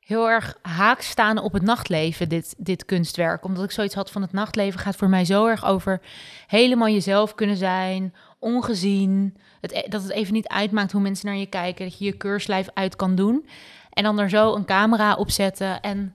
heel 0.01 0.29
erg 0.31 0.59
haak 0.63 1.01
staan 1.01 1.39
op 1.39 1.53
het 1.53 1.63
nachtleven, 1.63 2.29
dit, 2.29 2.55
dit 2.59 2.85
kunstwerk. 2.85 3.45
Omdat 3.45 3.65
ik 3.65 3.71
zoiets 3.71 3.95
had 3.95 4.11
van 4.11 4.23
het 4.23 4.33
nachtleven 4.33 4.81
gaat 4.81 4.97
voor 4.97 5.09
mij 5.09 5.25
zo 5.25 5.47
erg 5.47 5.65
over 5.65 6.01
helemaal 6.47 6.89
jezelf 6.89 7.35
kunnen 7.35 7.57
zijn, 7.57 8.15
ongezien. 8.39 9.37
Het, 9.61 9.73
e- 9.73 9.89
dat 9.89 10.03
het 10.03 10.11
even 10.13 10.33
niet 10.33 10.49
uitmaakt 10.49 10.93
hoe 10.93 11.01
mensen 11.01 11.27
naar 11.27 11.37
je 11.37 11.47
kijken, 11.47 11.85
dat 11.89 11.99
je 11.99 12.05
je 12.05 12.13
keurslijf 12.17 12.69
uit 12.75 12.97
kan 12.97 13.15
doen. 13.15 13.47
En 13.93 14.03
dan 14.05 14.19
er 14.19 14.29
zo 14.29 14.55
een 14.55 14.65
camera 14.65 15.15
op 15.15 15.31
zetten 15.31 15.81
en 15.81 16.15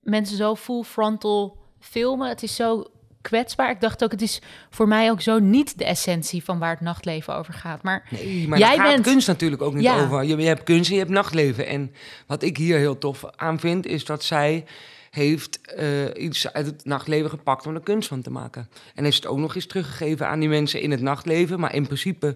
mensen 0.00 0.36
zo 0.36 0.54
full 0.56 0.82
frontal 0.82 1.56
filmen. 1.80 2.28
Het 2.28 2.42
is 2.42 2.56
zo 2.56 2.84
kwetsbaar. 3.20 3.70
Ik 3.70 3.80
dacht 3.80 4.04
ook, 4.04 4.10
het 4.10 4.22
is 4.22 4.40
voor 4.70 4.88
mij 4.88 5.10
ook 5.10 5.20
zo 5.20 5.38
niet 5.38 5.78
de 5.78 5.84
essentie 5.84 6.44
van 6.44 6.58
waar 6.58 6.70
het 6.70 6.80
nachtleven 6.80 7.34
over 7.36 7.54
gaat. 7.54 7.82
Maar 7.82 8.06
Nee, 8.10 8.48
maar 8.48 8.58
Jij 8.58 8.76
gaat 8.76 8.90
bent- 8.90 9.06
kunst 9.06 9.26
natuurlijk 9.26 9.62
ook 9.62 9.74
niet 9.74 9.82
Ja. 9.82 10.02
over. 10.04 10.24
Je, 10.24 10.36
je 10.36 10.46
hebt 10.46 10.62
kunst 10.62 10.88
en 10.88 10.94
je 10.94 11.00
hebt 11.00 11.12
nachtleven. 11.12 11.66
En 11.66 11.92
wat 12.26 12.42
ik 12.42 12.56
hier 12.56 12.78
heel 12.78 12.98
tof 12.98 13.24
aan 13.36 13.58
vind, 13.60 13.86
is 13.86 14.04
dat 14.04 14.24
zij 14.24 14.64
heeft 15.10 15.60
eh, 15.60 16.22
iets 16.24 16.52
uit 16.52 16.66
het 16.66 16.84
nachtleven 16.84 17.30
gepakt 17.30 17.66
om 17.66 17.74
er 17.74 17.80
kunst 17.80 18.08
van 18.08 18.22
te 18.22 18.30
maken. 18.30 18.68
En 18.94 19.04
heeft 19.04 19.16
het 19.16 19.26
ook 19.26 19.38
nog 19.38 19.54
eens 19.54 19.66
teruggegeven 19.66 20.28
aan 20.28 20.40
die 20.40 20.48
mensen 20.48 20.80
in 20.80 20.90
het 20.90 21.00
nachtleven. 21.00 21.60
Maar 21.60 21.74
in 21.74 21.84
principe 21.84 22.34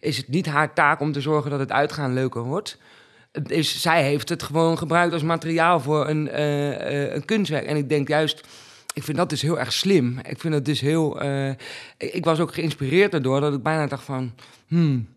is 0.00 0.16
het 0.16 0.28
niet 0.28 0.46
haar 0.46 0.74
taak 0.74 1.00
om 1.00 1.12
te 1.12 1.20
zorgen 1.20 1.50
dat 1.50 1.60
het 1.60 1.72
uitgaan 1.72 2.14
leuker 2.14 2.42
wordt. 2.42 2.78
Is, 3.46 3.80
zij 3.80 4.02
heeft 4.02 4.28
het 4.28 4.42
gewoon 4.42 4.78
gebruikt 4.78 5.12
als 5.12 5.22
materiaal 5.22 5.80
voor 5.80 6.08
een, 6.08 6.28
eh, 6.28 7.04
eh, 7.04 7.14
een 7.14 7.24
kunstwerk. 7.24 7.64
En 7.64 7.76
ik 7.76 7.88
denk 7.88 8.08
juist, 8.08 8.46
ik 8.94 9.02
vind 9.02 9.16
dat 9.16 9.30
dus 9.30 9.42
heel 9.42 9.58
erg 9.58 9.72
slim. 9.72 10.18
Ik 10.18 10.40
vind 10.40 10.52
dat 10.52 10.64
dus 10.64 10.80
heel. 10.80 11.22
ik 11.98 12.24
was 12.24 12.40
ook 12.40 12.54
geïnspireerd 12.54 13.10
daardoor 13.10 13.40
dat 13.40 13.54
ik 13.54 13.62
bijna 13.62 13.86
dacht 13.86 14.04
van. 14.04 14.32
Hmm, 14.66 15.08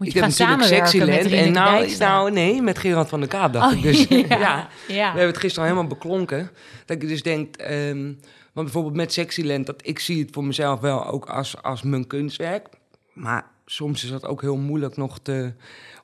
moet 0.00 0.08
ik 0.08 0.14
heb 0.14 0.24
natuurlijk 0.24 0.62
Sexyland. 0.62 1.30
En 1.30 1.52
nou, 1.52 1.96
nou, 1.98 2.30
nee, 2.30 2.62
met 2.62 2.78
Gerard 2.78 3.08
van 3.08 3.20
der 3.20 3.28
Kaap 3.28 3.52
dacht 3.52 3.72
Oh, 3.72 3.78
ik 3.78 3.82
dus. 3.82 4.06
ja. 4.28 4.28
ja. 4.38 4.68
We 4.86 5.02
hebben 5.02 5.26
het 5.26 5.36
gisteren 5.36 5.68
al 5.68 5.74
helemaal 5.74 5.98
beklonken. 5.98 6.50
Dat 6.84 7.02
ik 7.02 7.08
dus 7.08 7.22
denk, 7.22 7.56
ehm, 7.56 8.04
want 8.52 8.66
bijvoorbeeld 8.66 8.94
met 8.94 9.12
Sexyland, 9.12 9.66
dat 9.66 9.80
ik 9.82 9.98
zie 9.98 10.22
het 10.22 10.28
voor 10.32 10.44
mezelf 10.44 10.80
wel 10.80 11.06
ook 11.06 11.26
als, 11.26 11.62
als 11.62 11.82
mijn 11.82 12.06
kunstwerk. 12.06 12.68
Maar 13.12 13.44
soms 13.66 14.04
is 14.04 14.10
dat 14.10 14.26
ook 14.26 14.40
heel 14.40 14.56
moeilijk 14.56 14.96
nog 14.96 15.18
te 15.22 15.52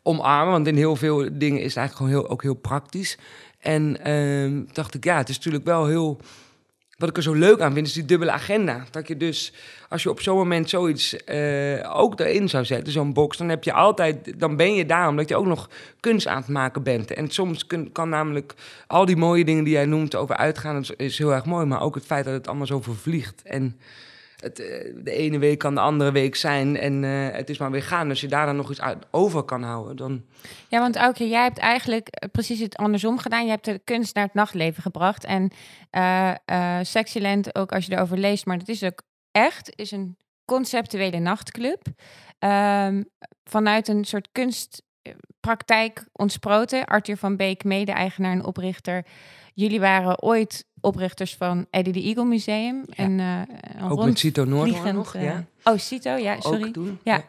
omarmen, 0.03 0.53
want 0.53 0.67
in 0.67 0.77
heel 0.77 0.97
veel 0.97 1.17
dingen 1.33 1.61
is 1.61 1.75
het 1.75 1.77
eigenlijk 1.77 1.97
gewoon 1.97 2.11
heel, 2.11 2.29
ook 2.29 2.43
heel 2.43 2.55
praktisch. 2.55 3.19
En 3.59 4.05
ehm, 4.05 4.63
dacht 4.73 4.95
ik, 4.95 5.05
ja, 5.05 5.17
het 5.17 5.29
is 5.29 5.37
natuurlijk 5.37 5.65
wel 5.65 5.87
heel... 5.87 6.21
Wat 6.97 7.09
ik 7.09 7.17
er 7.17 7.23
zo 7.23 7.33
leuk 7.33 7.61
aan 7.61 7.73
vind, 7.73 7.87
is 7.87 7.93
die 7.93 8.05
dubbele 8.05 8.31
agenda. 8.31 8.85
Dat 8.91 9.09
je 9.09 9.17
dus, 9.17 9.53
als 9.89 10.03
je 10.03 10.11
op 10.11 10.21
zo'n 10.21 10.37
moment 10.37 10.69
zoiets 10.69 11.25
eh, 11.25 11.97
ook 11.97 12.21
erin 12.21 12.49
zou 12.49 12.65
zetten, 12.65 12.93
zo'n 12.93 13.13
box, 13.13 13.37
dan 13.37 13.49
heb 13.49 13.65
je 13.65 13.73
altijd, 13.73 14.41
dan 14.41 14.57
ben 14.57 14.75
je 14.75 14.87
daar 14.87 15.09
omdat 15.09 15.29
je 15.29 15.37
ook 15.37 15.47
nog 15.47 15.71
kunst 16.01 16.27
aan 16.27 16.37
het 16.37 16.49
maken 16.49 16.83
bent. 16.83 17.11
En 17.11 17.31
soms 17.31 17.67
kun, 17.67 17.93
kan 17.93 18.09
namelijk 18.09 18.55
al 18.87 19.05
die 19.05 19.17
mooie 19.17 19.45
dingen 19.45 19.65
die 19.65 19.73
jij 19.73 19.87
noemt 19.87 20.15
over 20.15 20.37
uitgaan, 20.37 20.75
dat 20.75 20.95
is, 20.97 21.19
heel 21.19 21.33
erg 21.33 21.45
mooi, 21.45 21.67
maar 21.67 21.81
ook 21.81 21.95
het 21.95 22.07
feit 22.07 22.25
dat 22.25 22.35
het 22.35 22.49
allemaal 22.49 22.67
zo 22.67 22.81
vervliegt. 22.81 23.43
En 23.43 23.79
het, 24.37 24.61
eh, 24.61 24.95
de 24.95 25.11
ene 25.11 25.39
week 25.39 25.59
kan 25.59 25.75
de 25.75 25.81
andere 25.81 26.13
week 26.13 26.37
zijn 26.37 26.77
en 26.77 27.05
eh, 27.05 27.37
het 27.37 27.51
is 27.51 27.59
maar 27.59 27.71
weer 27.71 27.83
gaan. 27.83 28.09
Als 28.09 28.21
je 28.21 28.29
daar 28.29 28.47
dan 28.47 28.57
nog 28.57 28.71
iets 28.71 28.81
over 29.11 29.43
kan 29.43 29.63
houden, 29.63 29.97
dan... 29.97 30.25
Ja, 30.69 30.81
want 30.81 30.97
Aukje, 30.97 31.29
jij 31.29 31.43
hebt 31.43 31.59
eigenlijk 31.59 32.09
eh, 32.09 32.29
precies 32.33 32.61
het 32.61 32.77
andersom 32.77 33.19
gedaan. 33.19 33.45
Je 33.45 33.51
hebt 33.51 33.65
de 33.65 33.81
kunst 33.85 34.15
naar 34.15 34.25
het 34.25 34.35
nachtleven 34.35 34.83
gebracht. 34.83 35.25
En 35.25 35.51
eh 35.91 36.35
eh, 36.45 36.79
Sexyland, 36.83 37.55
ook 37.55 37.73
als 37.73 37.87
je 37.87 37.93
erover 37.93 38.19
leest, 38.19 38.47
maar 38.47 38.59
dat 38.59 38.69
is 38.69 38.83
ook 38.83 39.03
echt, 39.31 39.73
is 39.77 39.91
een 39.91 40.17
conceptuele 40.45 41.19
nachtclub. 41.19 41.83
Ehm, 42.39 43.03
vanuit 43.45 43.89
een 43.89 44.05
soort 44.05 44.29
kunstpraktijk 44.33 46.05
ontsproten. 46.13 46.85
Arthur 46.85 47.17
van 47.17 47.37
Beek, 47.37 47.65
mede-eigenaar 47.65 48.33
en 48.33 48.45
oprichter. 48.45 49.05
Jullie 49.57 49.81
waren 49.81 50.23
ooit 50.23 50.65
oprichters 50.81 51.37
van 51.37 51.67
Eddie 51.71 51.93
de 51.93 52.03
Eagle 52.03 52.25
Museum. 52.25 52.85
En, 52.85 53.21
eh, 53.21 53.41
een 53.81 53.91
Ook 53.91 54.05
met 54.05 54.19
Cito 54.19 54.45
rondvliegend, 54.45 54.95
nog, 54.95 55.15
eh, 55.15 55.23
ja. 55.23 55.47
Oh, 55.65 55.79
Cito, 55.79 56.11
ja, 56.11 56.41
sorry. 56.41 56.67
Ook 56.67 56.73
toen. 56.73 56.99
Ja. 57.03 57.25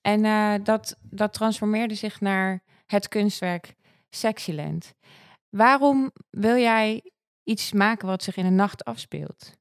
En 0.00 0.24
eh, 0.24 0.54
dat, 0.64 0.96
dat 1.02 1.32
transformeerde 1.32 1.94
zich 1.94 2.20
naar 2.20 2.62
het 2.86 3.08
kunstwerk 3.08 3.74
Sexyland. 4.10 4.94
Waarom 5.48 6.10
wil 6.30 6.56
jij 6.56 7.10
iets 7.44 7.72
maken 7.72 8.06
wat 8.06 8.22
zich 8.22 8.36
in 8.36 8.44
de 8.44 8.50
nacht 8.50 8.84
afspeelt? 8.84 9.52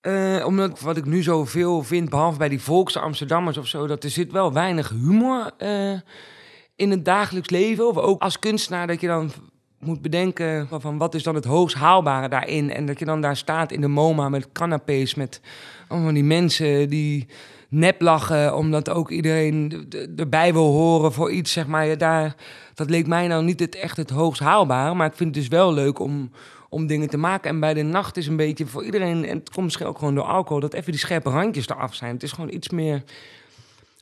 Eh, 0.00 0.44
omdat 0.46 0.80
wat 0.80 0.96
ik 0.96 1.04
nu 1.04 1.22
zoveel 1.22 1.82
vind, 1.82 2.08
behalve 2.10 2.38
bij 2.38 2.48
die 2.48 2.60
volkse 2.60 3.00
Amsterdammers 3.00 3.56
of 3.56 3.66
zo, 3.66 3.86
dat 3.86 4.04
er 4.04 4.10
zit 4.10 4.32
wel 4.32 4.52
weinig 4.52 4.88
humor 4.88 5.52
eh, 5.56 6.00
in 6.74 6.90
het 6.90 7.04
dagelijks 7.04 7.50
leven. 7.50 7.88
Of 7.88 7.96
ook 7.96 8.22
als 8.22 8.38
kunstenaar 8.38 8.86
dat 8.86 9.00
je 9.00 9.06
dan 9.06 9.32
moet 9.86 10.02
bedenken 10.02 10.68
van, 10.70 10.98
wat 10.98 11.14
is 11.14 11.22
dan 11.22 11.34
het 11.34 11.44
hoogst 11.44 11.76
haalbare 11.76 12.28
daarin. 12.28 12.70
En 12.70 12.86
dat 12.86 12.98
je 12.98 13.04
dan 13.04 13.20
daar 13.20 13.36
staat 13.36 13.72
in 13.72 13.80
de 13.80 13.88
MoMA 13.88 14.28
met 14.28 14.52
canapés, 14.52 15.14
met 15.14 15.40
allemaal 15.88 16.12
die 16.12 16.24
mensen 16.24 16.88
die 16.88 17.26
nep 17.68 18.00
lachen, 18.00 18.56
omdat 18.56 18.90
ook 18.90 19.10
iedereen 19.10 19.88
erbij 20.16 20.52
wil 20.52 20.72
horen 20.72 21.12
voor 21.12 21.30
iets, 21.30 21.52
zeg 21.52 21.66
maar. 21.66 21.98
Daar, 21.98 22.34
dat 22.74 22.90
leek 22.90 23.06
mij 23.06 23.26
nou 23.26 23.44
niet 23.44 23.60
het, 23.60 23.74
echt 23.74 23.96
het 23.96 24.10
hoogst 24.10 24.40
haalbare, 24.40 24.94
maar 24.94 25.06
ik 25.06 25.16
vind 25.16 25.34
het 25.34 25.44
dus 25.44 25.58
wel 25.58 25.72
leuk 25.72 25.98
om, 25.98 26.30
om 26.68 26.86
dingen 26.86 27.08
te 27.08 27.16
maken. 27.16 27.50
En 27.50 27.60
bij 27.60 27.74
de 27.74 27.82
nacht 27.82 28.16
is 28.16 28.26
een 28.26 28.36
beetje 28.36 28.66
voor 28.66 28.84
iedereen, 28.84 29.24
en 29.24 29.38
het 29.38 29.50
komt 29.50 29.64
misschien 29.64 29.86
ook 29.86 29.98
gewoon 29.98 30.14
door 30.14 30.24
alcohol, 30.24 30.60
dat 30.60 30.74
even 30.74 30.92
die 30.92 31.00
scherpe 31.00 31.30
randjes 31.30 31.68
eraf 31.68 31.94
zijn. 31.94 32.12
Het 32.12 32.22
is 32.22 32.32
gewoon 32.32 32.52
iets 32.52 32.68
meer, 32.68 33.02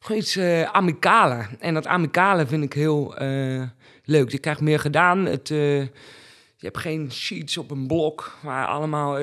gewoon 0.04 0.20
iets 0.20 0.38
amicaler. 0.72 1.50
En 1.58 1.74
dat 1.74 1.86
amicale 1.86 2.46
vind 2.46 2.64
ik 2.64 2.72
heel 2.72 3.16
eh, 3.16 3.62
leuk. 4.04 4.30
Je 4.30 4.38
krijgt 4.38 4.60
meer 4.60 4.78
gedaan. 4.78 5.26
Het, 5.26 5.50
eh, 5.50 5.80
je 6.56 6.68
hebt 6.68 6.78
geen 6.78 7.12
sheets 7.12 7.56
op 7.58 7.70
een 7.70 7.86
blok 7.86 8.38
waar 8.42 8.66
allemaal. 8.66 9.14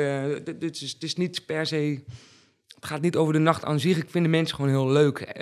dit, 0.43 0.61
dit 0.61 0.81
is, 0.81 0.91
het 0.91 1.03
is 1.03 1.15
niet 1.15 1.45
per 1.45 1.65
se. 1.65 2.03
Het 2.75 2.85
gaat 2.85 3.01
niet 3.01 3.15
over 3.15 3.33
de 3.33 3.39
nacht 3.39 3.65
aan 3.65 3.79
zich. 3.79 3.97
Ik 3.97 4.09
vind 4.09 4.23
de 4.23 4.31
mensen 4.31 4.55
gewoon 4.55 4.71
heel 4.71 4.89
leuk. 4.89 5.41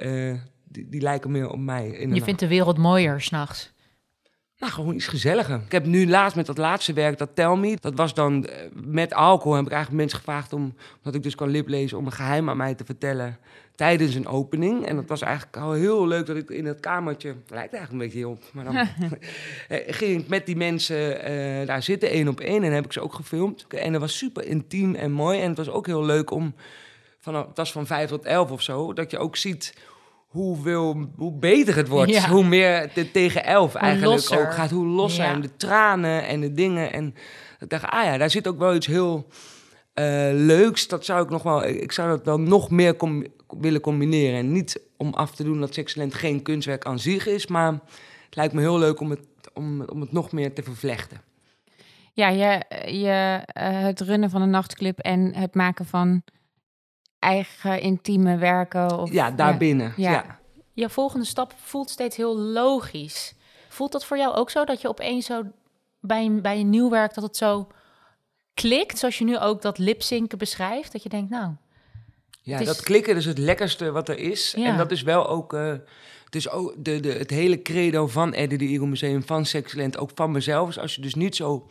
Die, 0.64 0.90
die 0.90 1.02
lijken 1.02 1.32
meer 1.32 1.50
op 1.50 1.60
mij. 1.60 2.08
Je 2.14 2.24
vindt 2.24 2.40
de 2.40 2.48
wereld 2.48 2.78
mooier 2.78 3.22
s'nachts. 3.22 3.76
Nou, 4.60 4.72
gewoon 4.72 4.96
iets 4.96 5.08
gezelliger. 5.08 5.62
Ik 5.66 5.72
heb 5.72 5.86
nu 5.86 6.08
laatst 6.08 6.36
met 6.36 6.46
dat 6.46 6.58
laatste 6.58 6.94
werk, 6.94 7.18
dat 7.18 7.30
Tell 7.34 7.56
Me, 7.56 7.78
dat 7.80 7.96
was 7.96 8.14
dan 8.14 8.46
eh, 8.46 8.70
met 8.74 9.14
alcohol. 9.14 9.56
Heb 9.56 9.66
ik 9.66 9.72
eigenlijk 9.72 10.02
mensen 10.02 10.18
gevraagd 10.20 10.54
om, 10.54 10.76
omdat 10.98 11.16
ik 11.16 11.24
dus 11.24 11.36
kan 11.36 11.50
liplezen, 11.50 11.98
om 11.98 12.06
een 12.06 12.12
geheim 12.12 12.50
aan 12.50 12.58
mij 12.58 12.76
te 12.76 12.86
vertellen 12.86 13.38
tijdens 13.76 14.16
een 14.16 14.28
opening. 14.28 14.86
En 14.86 14.96
dat 14.96 15.08
was 15.08 15.22
eigenlijk 15.22 15.58
al 15.58 15.72
heel 15.72 16.08
leuk 16.08 16.26
dat 16.26 16.36
ik 16.36 16.50
in 16.50 16.64
dat 16.64 16.80
kamertje, 16.80 17.36
lijkt 17.48 17.74
eigenlijk 17.74 17.92
een 17.92 17.98
beetje 17.98 18.28
op, 18.28 18.44
maar 18.54 18.64
dan 18.64 18.76
eh, 19.68 19.94
ging 19.94 20.22
ik 20.22 20.28
met 20.28 20.46
die 20.46 20.56
mensen 20.56 21.24
eh, 21.24 21.68
daar 21.68 21.84
zitten, 21.84 22.10
één 22.10 22.28
op 22.28 22.40
één. 22.40 22.64
En 22.64 22.72
heb 22.72 22.86
ik 22.86 22.94
ze 22.94 23.02
ook 23.02 23.14
gefilmd. 23.14 23.66
En 23.68 23.92
dat 23.92 24.02
was 24.02 24.18
super 24.18 24.46
intiem 24.46 24.96
en 24.96 25.12
mooi. 25.12 25.40
En 25.40 25.48
het 25.48 25.58
was 25.58 25.70
ook 25.70 25.86
heel 25.86 26.06
leuk 26.06 26.32
om, 26.32 26.56
vanaf, 27.20 27.48
het 27.48 27.58
was 27.58 27.72
van 27.72 27.88
vijf 27.88 28.10
tot 28.10 28.26
elf 28.26 28.52
of 28.52 28.62
zo, 28.62 28.94
dat 28.94 29.12
je 29.12 29.18
ook 29.18 29.36
ziet 29.36 29.74
hoeveel, 30.38 31.10
hoe 31.16 31.32
beter 31.34 31.76
het 31.76 31.88
wordt. 31.88 32.12
Ja. 32.12 32.30
Hoe 32.30 32.44
meer 32.44 32.90
de 32.94 33.12
tegen 33.12 33.46
elf 33.46 33.76
eigenlijk 33.76 34.14
losser. 34.14 34.40
ook 34.48 34.54
gaat. 34.54 34.70
Hoe 34.72 34.86
los 34.86 35.16
Ja. 35.16 35.24
zijn 35.24 35.42
de 35.42 35.56
tranen 35.56 36.28
en 36.28 36.40
de 36.42 36.52
dingen. 36.54 36.94
En 36.94 37.16
ik 37.60 37.70
dacht, 37.70 37.86
ah 37.86 38.04
ja, 38.04 38.18
daar 38.18 38.30
zit 38.30 38.48
ook 38.48 38.58
wel 38.58 38.76
iets 38.76 38.88
heel 38.88 39.28
eh, 39.94 40.06
leuks. 40.34 40.88
Dat 40.88 41.06
zou 41.06 41.24
ik 41.24 41.30
nog 41.30 41.44
wel, 41.44 41.64
ik 41.66 41.92
zou 41.92 42.10
dat 42.10 42.26
wel 42.26 42.40
nog 42.40 42.70
meer 42.70 42.96
com- 42.96 43.26
willen 43.60 43.82
combineren. 43.82 44.40
En 44.40 44.52
niet 44.52 44.82
om 44.98 45.14
af 45.14 45.36
te 45.36 45.44
doen 45.44 45.60
dat 45.60 45.74
Sexcellent 45.74 46.14
geen 46.14 46.42
kunstwerk 46.42 46.86
aan 46.86 47.00
zich 47.00 47.28
is, 47.28 47.48
maar 47.48 47.72
het 48.26 48.36
lijkt 48.36 48.54
me 48.54 48.62
heel 48.62 48.80
leuk 48.80 49.00
om 49.00 49.10
het 49.10 49.20
om, 49.54 49.82
om 49.82 50.02
het 50.02 50.12
nog 50.12 50.32
meer 50.32 50.54
te 50.54 50.64
vervlechten. 50.64 51.22
Ja, 52.14 52.28
je, 52.30 52.64
je, 53.00 53.42
eh, 53.46 53.80
het 53.82 54.02
runnen 54.02 54.30
van 54.30 54.42
een 54.42 54.50
nachtclub 54.50 55.00
en 55.00 55.34
het 55.36 55.56
maken 55.56 55.86
van 55.86 56.22
eigen 57.20 57.82
intieme 57.82 58.38
werken. 58.38 59.00
Of, 59.00 59.12
ja, 59.12 59.32
daarbinnen. 59.32 59.94
Ja. 59.98 60.12
Ja. 60.12 60.40
Je 60.74 60.90
volgende 60.90 61.26
stap 61.26 61.54
voelt 61.64 61.90
steeds 61.90 62.18
heel 62.18 62.38
logisch. 62.38 63.34
Voelt 63.70 63.92
dat 63.92 64.06
voor 64.06 64.18
jou 64.18 64.36
ook 64.36 64.50
zo 64.50 64.66
dat 64.66 64.82
je 64.82 64.88
opeens 64.88 65.26
zo 65.26 65.42
bij 66.00 66.26
een, 66.26 66.42
bij 66.42 66.60
een 66.60 66.70
nieuw 66.70 66.90
werk 66.90 67.14
dat 67.14 67.24
het 67.24 67.38
zo 67.38 67.68
klikt, 68.54 68.98
zoals 68.98 69.18
je 69.18 69.24
nu 69.24 69.38
ook 69.40 69.62
dat 69.62 69.78
lipzinken 69.78 70.38
beschrijft, 70.38 70.92
dat 70.92 71.04
je 71.04 71.10
denkt, 71.10 71.30
nou, 71.30 71.52
Ja, 72.42 72.60
is- 72.60 72.66
dat 72.66 72.82
klikken 72.82 73.16
is 73.16 73.26
het 73.26 73.38
lekkerste 73.38 73.92
wat 73.92 74.10
er 74.10 74.18
is. 74.20 74.54
Ja. 74.58 74.66
En 74.66 74.78
dat 74.78 74.92
is 74.92 75.02
wel 75.02 75.28
ook... 75.28 75.54
eh, 75.54 75.74
het 76.26 76.36
is 76.36 76.50
ook 76.50 76.74
de, 76.78 77.00
de, 77.00 77.12
het 77.12 77.30
hele 77.30 77.62
credo 77.62 78.08
van 78.08 78.34
Eddie 78.34 78.58
de 78.58 78.66
Eagle 78.66 78.88
Museum, 78.88 79.24
van 79.24 79.46
Sexyland, 79.46 79.98
ook 79.98 80.12
van 80.16 80.32
mezelf. 80.32 80.70
is 80.70 80.80
als 80.80 80.96
je 80.96 81.02
dus 81.02 81.16
niet 81.16 81.36
zo... 81.36 81.70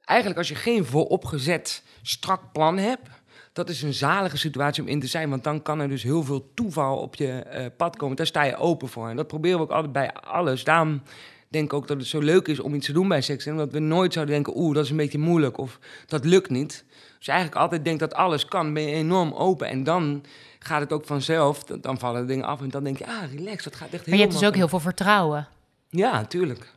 Eigenlijk 0.00 0.38
als 0.38 0.48
je 0.48 0.54
geen 0.54 0.84
vooropgezet 0.84 1.82
strak 2.02 2.52
plan 2.52 2.78
hebt... 2.78 3.08
Dat 3.54 3.68
is 3.68 3.82
een 3.82 3.94
zalige 3.94 4.36
situatie 4.36 4.82
om 4.82 4.88
in 4.88 5.00
te 5.00 5.06
zijn. 5.06 5.30
Want 5.30 5.44
dan 5.44 5.62
kan 5.62 5.80
er 5.80 5.88
dus 5.88 6.02
heel 6.02 6.22
veel 6.22 6.50
toeval 6.54 6.96
op 6.98 7.14
je 7.14 7.30
eh, 7.32 7.66
pad 7.76 7.96
komen. 7.96 8.16
Daar 8.16 8.26
sta 8.26 8.42
je 8.42 8.56
open 8.56 8.88
voor. 8.88 9.08
En 9.08 9.16
dat 9.16 9.26
proberen 9.26 9.58
we 9.58 9.64
ook 9.64 9.70
altijd 9.70 9.92
bij 9.92 10.12
alles. 10.12 10.64
Daarom 10.64 11.02
denk 11.48 11.64
ik 11.64 11.72
ook 11.72 11.88
dat 11.88 11.96
het 11.96 12.06
zo 12.06 12.20
leuk 12.20 12.48
is 12.48 12.60
om 12.60 12.74
iets 12.74 12.86
te 12.86 12.92
doen 12.92 13.08
bij 13.08 13.20
Sexyland. 13.20 13.60
Omdat 13.60 13.74
we 13.74 13.80
nooit 13.86 14.12
zouden 14.12 14.34
denken, 14.34 14.56
oeh, 14.56 14.74
dat 14.74 14.84
is 14.84 14.90
een 14.90 14.96
beetje 14.96 15.18
moeilijk. 15.18 15.58
Of 15.58 15.78
dat 16.06 16.24
lukt 16.24 16.50
niet. 16.50 16.84
Dus 17.16 17.26
je 17.26 17.32
eigenlijk 17.32 17.60
altijd 17.60 17.84
denkt 17.84 18.00
dat 18.00 18.14
alles 18.14 18.44
kan, 18.44 18.72
ben 18.72 18.82
je 18.82 18.94
enorm 18.94 19.32
open. 19.32 19.68
En 19.68 19.84
dan 19.84 20.24
gaat 20.58 20.80
het 20.80 20.92
ook 20.92 21.06
vanzelf, 21.06 21.64
dan- 21.64 21.98
vallen 21.98 22.20
de 22.20 22.26
dingen 22.26 22.44
af. 22.44 22.60
En 22.60 22.68
dan 22.68 22.84
denk 22.84 22.98
je, 22.98 23.06
ah, 23.06 23.32
relax, 23.36 23.64
dat 23.64 23.76
gaat 23.76 23.88
echt 23.90 23.92
heel 23.92 24.02
maar 24.06 24.14
je 24.16 24.20
hebt 24.20 24.38
dus 24.38 24.48
ook 24.48 24.54
heel 24.54 24.68
veel 24.68 24.80
vertrouwen. 24.80 25.48
Ja, 25.88 26.24
tuurlijk. 26.24 26.72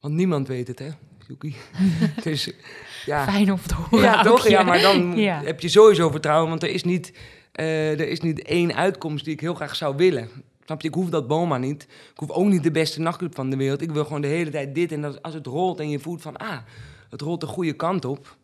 Want 0.00 0.14
niemand 0.14 0.48
weet 0.48 0.68
het, 0.68 0.78
hè, 0.78 0.88
Yuki. 1.28 1.56
dus 2.22 2.50
ja, 3.06 3.24
Fijn 3.24 3.52
om 3.52 3.60
te 3.66 3.74
horen. 3.74 4.04
ja 4.04 4.22
toch? 4.22 4.48
Ja, 4.48 4.62
maar 4.62 4.80
dan 4.80 5.16
Ja. 5.16 5.42
heb 5.44 5.60
je 5.60 5.68
sowieso 5.68 6.10
vertrouwen. 6.10 6.48
Want 6.48 6.62
er 6.62 6.70
is, 6.70 6.84
niet, 6.84 7.12
eh, 7.52 7.90
er 8.00 8.08
is 8.08 8.20
niet 8.20 8.42
één 8.42 8.74
uitkomst 8.74 9.24
die 9.24 9.32
ik 9.34 9.40
heel 9.40 9.54
graag 9.54 9.76
zou 9.76 9.96
willen. 9.96 10.28
Snap 10.64 10.80
je? 10.82 10.88
Ik 10.88 10.94
hoef 10.94 11.08
dat 11.08 11.26
BOMA 11.26 11.56
niet. 11.58 11.82
Ik 11.82 12.18
hoef 12.18 12.30
ook 12.30 12.46
niet 12.46 12.62
de 12.62 12.70
beste 12.70 13.00
nachtclub 13.00 13.34
van 13.34 13.50
de 13.50 13.56
wereld. 13.56 13.82
Ik 13.82 13.90
wil 13.90 14.04
gewoon 14.04 14.20
de 14.20 14.26
hele 14.26 14.50
tijd 14.50 14.74
dit. 14.74 14.92
En 14.92 15.00
dat, 15.02 15.22
als 15.22 15.34
het 15.34 15.46
rolt 15.46 15.80
en 15.80 15.90
je 15.90 15.98
voelt 15.98 16.22
van, 16.22 16.36
ah, 16.36 16.58
het 17.10 17.20
rolt 17.20 17.40
de 17.40 17.46
goede 17.46 17.72
kant 17.72 18.04
op. 18.04 18.36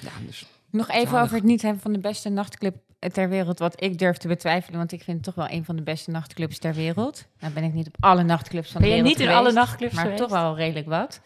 Ja, 0.00 0.10
dus 0.26 0.46
Nog 0.70 0.88
even 0.90 1.08
Zalig. 1.08 1.22
over 1.22 1.34
het 1.34 1.44
niet 1.44 1.62
hebben 1.62 1.82
van 1.82 1.92
de 1.92 1.98
beste 1.98 2.28
nachtclub 2.28 2.74
ter 3.12 3.28
wereld, 3.28 3.58
wat 3.58 3.82
ik 3.82 3.98
durf 3.98 4.16
te 4.16 4.28
betwijfelen, 4.28 4.78
want 4.78 4.92
ik 4.92 5.02
vind 5.02 5.16
het 5.16 5.24
toch 5.26 5.34
wel 5.34 5.56
een 5.56 5.64
van 5.64 5.76
de 5.76 5.82
beste 5.82 6.10
nachtclubs 6.10 6.58
ter 6.58 6.74
wereld. 6.74 7.24
Nou 7.40 7.52
ben 7.52 7.64
ik 7.64 7.72
niet 7.72 7.86
op 7.86 7.96
alle 8.00 8.22
nachtclubs 8.22 8.70
van 8.70 8.80
Ben 8.80 8.90
de 8.90 8.96
je 8.96 9.02
wereld 9.02 9.18
niet 9.18 9.28
in 9.28 9.32
geweest, 9.34 9.56
alle 9.56 9.64
nachtclubs 9.66 9.94
maar 9.94 10.02
geweest? 10.02 10.22
toch 10.22 10.30
wel 10.30 10.56
redelijk 10.56 10.86
wat. 10.88 11.20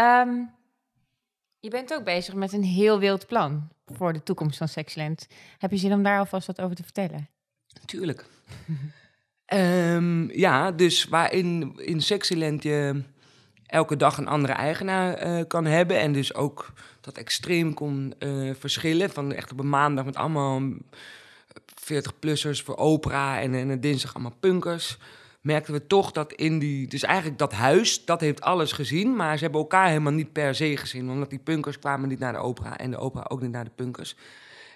Ehm, 0.00 0.30
je 1.58 1.70
bent 1.70 1.92
ook 1.92 2.04
bezig 2.04 2.34
met 2.34 2.52
een 2.52 2.64
heel 2.64 2.98
wild 2.98 3.26
plan 3.26 3.68
voor 3.86 4.12
de 4.12 4.22
toekomst 4.22 4.58
van 4.58 4.68
Sexland. 4.68 5.26
Heb 5.58 5.70
je 5.70 5.76
zin 5.76 5.92
om 5.92 6.02
daar 6.02 6.18
alvast 6.18 6.46
wat 6.46 6.60
over 6.60 6.76
te 6.76 6.82
vertellen? 6.82 7.28
Tuurlijk. 7.84 8.24
Ehm, 9.44 10.30
ja, 10.38 10.72
dus 10.72 11.04
waarin 11.04 11.72
in 11.76 12.00
Sexyland 12.00 12.62
je 12.62 13.02
elke 13.66 13.96
dag 13.96 14.18
een 14.18 14.28
andere 14.28 14.52
eigenaar 14.52 15.14
eh, 15.14 15.44
kan 15.48 15.64
hebben. 15.64 16.00
En 16.00 16.12
dus 16.12 16.34
ook 16.34 16.72
dat 17.00 17.16
extreem 17.16 17.74
kon 17.74 18.14
eh, 18.18 18.50
verschillen. 18.58 19.10
Van 19.10 19.32
echt 19.32 19.52
op 19.52 19.58
een 19.58 19.68
maandag 19.68 20.04
met 20.04 20.16
allemaal 20.16 20.62
40-plussers 21.92 22.62
voor 22.62 22.76
opera 22.76 23.40
en, 23.40 23.54
en 23.54 23.80
dinsdag 23.80 24.14
allemaal 24.14 24.36
punkers. 24.40 24.98
Merkten 25.40 25.72
we 25.72 25.86
toch 25.86 26.12
dat 26.12 26.32
in 26.32 26.58
die... 26.58 26.86
Dus 26.86 27.02
eigenlijk 27.02 27.38
dat 27.38 27.52
huis, 27.52 28.04
dat 28.04 28.20
heeft 28.20 28.40
alles 28.40 28.72
gezien. 28.72 29.16
Maar 29.16 29.36
ze 29.36 29.42
hebben 29.42 29.60
elkaar 29.60 29.88
helemaal 29.88 30.12
niet 30.12 30.32
per 30.32 30.54
se 30.54 30.76
gezien. 30.76 31.10
Omdat 31.10 31.30
die 31.30 31.38
punkers 31.38 31.78
kwamen 31.78 32.08
niet 32.08 32.18
naar 32.18 32.32
de 32.32 32.38
opera. 32.38 32.76
En 32.78 32.90
de 32.90 32.98
opera 32.98 33.24
ook 33.28 33.40
niet 33.40 33.50
naar 33.50 33.64
de 33.64 33.70
punkers. 33.74 34.16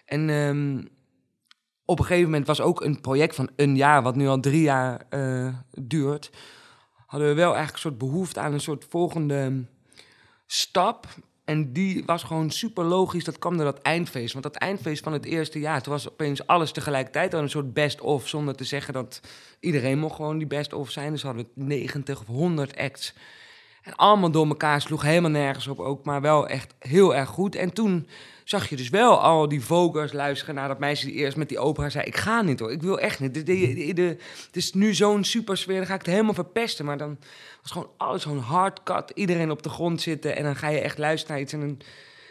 En... 0.05 0.31
ehm, 0.31 0.83
op 1.85 1.99
een 1.99 2.05
gegeven 2.05 2.31
moment 2.31 2.47
was 2.47 2.61
ook 2.61 2.81
een 2.81 3.01
project 3.01 3.35
van 3.35 3.49
een 3.57 3.77
jaar, 3.77 4.03
wat 4.03 4.17
nu 4.17 4.27
al 4.27 4.41
drie 4.41 4.63
jaar 4.63 5.07
eh, 5.09 5.55
duurt. 5.71 6.31
Hadden 7.07 7.29
we 7.29 7.35
wel 7.35 7.55
eigenlijk 7.55 7.75
een 7.75 7.91
soort 7.91 7.99
behoefte 7.99 8.41
aan 8.41 8.53
een 8.53 8.61
soort 8.61 8.87
volgende 8.89 9.65
stap. 10.47 11.07
En 11.45 11.73
die 11.73 12.03
was 12.07 12.23
gewoon 12.23 12.51
super 12.51 12.85
logisch. 12.85 13.25
Dat 13.25 13.39
kwam 13.39 13.57
door 13.57 13.65
dat 13.65 13.83
eindfeest. 13.83 14.33
Want 14.33 14.45
dat 14.45 14.55
eindfeest 14.55 15.03
van 15.03 15.13
het 15.13 15.25
eerste 15.25 15.59
jaar, 15.59 15.83
toen 15.83 15.93
was 15.93 16.11
opeens 16.11 16.47
alles 16.47 16.73
tegelijkertijd. 16.73 17.35
al 17.35 17.41
een 17.41 17.51
soort 17.51 17.73
best-of, 17.73 18.29
zonder 18.29 18.57
te 18.57 18.65
zeggen 18.65 18.93
dat 18.93 19.21
iedereen 19.61 19.99
mocht 19.99 20.15
gewoon 20.17 20.39
die 20.39 20.47
best-of 20.47 20.91
zijn. 20.91 21.13
Dus 21.13 21.23
hadden 21.23 21.47
we 21.55 21.65
90 21.65 22.21
of 22.21 22.27
100 22.27 22.77
acts. 22.77 23.15
En 23.83 23.95
allemaal 23.97 24.31
door 24.31 24.47
elkaar 24.47 24.81
sloeg 24.81 25.03
helemaal 25.03 25.31
nergens 25.31 25.67
op 25.67 25.79
ook, 25.79 26.05
maar 26.05 26.21
wel 26.21 26.49
echt 26.49 26.75
heel 26.79 27.15
erg 27.15 27.29
goed. 27.29 27.55
En 27.55 27.73
toen 27.73 28.09
zag 28.45 28.69
je 28.69 28.77
dus 28.77 28.89
wel 28.89 29.21
al 29.21 29.49
die 29.49 29.65
vogels 29.65 30.13
luisteren 30.13 30.55
naar 30.55 30.69
dat 30.69 30.79
meisje 30.79 31.07
die 31.07 31.15
eerst 31.15 31.37
met 31.37 31.49
die 31.49 31.59
opera 31.59 31.89
zei... 31.89 32.05
ik 32.05 32.17
ga 32.17 32.43
niet 32.43 32.61
hoor, 32.61 32.73
ik 32.73 32.83
wil 32.83 32.99
echt 32.99 33.21
niet. 33.21 33.47
De, 33.47 34.17
het 34.47 34.57
is 34.57 34.73
nu 34.73 34.95
zo'n 34.95 35.25
super 35.25 35.57
sfeer, 35.57 35.77
dan 35.77 35.87
ga 35.87 35.95
ik 35.95 36.01
het 36.01 36.11
helemaal 36.11 36.35
verpesten. 36.35 36.85
Maar 36.85 36.99
dan 36.99 37.19
was 37.63 37.71
gewoon 37.71 37.91
alles 37.97 38.23
zo'n 38.23 38.39
hardcut, 38.39 39.11
iedereen 39.15 39.51
op 39.51 39.63
de 39.63 39.69
grond 39.69 40.01
zitten... 40.01 40.37
en 40.37 40.43
dan 40.43 40.57
ga 40.57 40.69
je 40.69 40.81
echt 40.81 40.99
luisteren 40.99 41.35
naar 41.35 41.45
iets 41.45 41.53
en 41.53 41.79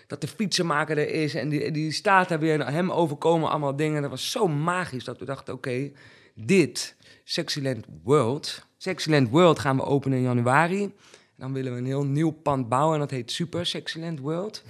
dat 0.08 0.22
de 0.22 0.28
fietsenmaker 0.28 0.98
er 0.98 1.10
is... 1.10 1.36
en 1.36 1.50
die, 1.50 1.72
die 1.72 1.92
staat 1.92 2.30
daar 2.30 2.40
weer 2.40 2.60
en 2.60 2.74
hem 2.74 2.92
overkomen 2.92 3.50
allemaal 3.50 3.76
dingen. 3.76 4.02
Dat 4.02 4.12
was 4.12 4.32
zo 4.32 4.48
magisch 4.48 5.04
dat 5.04 5.20
we 5.20 5.26
dachten, 5.26 5.54
oké, 5.54 5.92
dit, 6.36 6.96
Sexyland 7.24 7.86
World... 8.04 8.66
Sexyland 8.78 9.30
World 9.30 9.60
gaan 9.60 9.76
we 9.76 9.84
openen 9.84 10.18
in 10.18 10.24
januari... 10.24 10.94
Dan 11.38 11.54
willen 11.54 11.72
we 11.72 11.78
een 11.78 11.86
heel 11.86 12.06
nieuw 12.06 12.32
pand 12.32 12.70
bouwen 12.70 12.94
en 12.94 13.00
dat 13.00 13.12
heet 13.12 13.32
Super 13.32 13.66
Sexyland 13.66 14.20
World. 14.20 14.64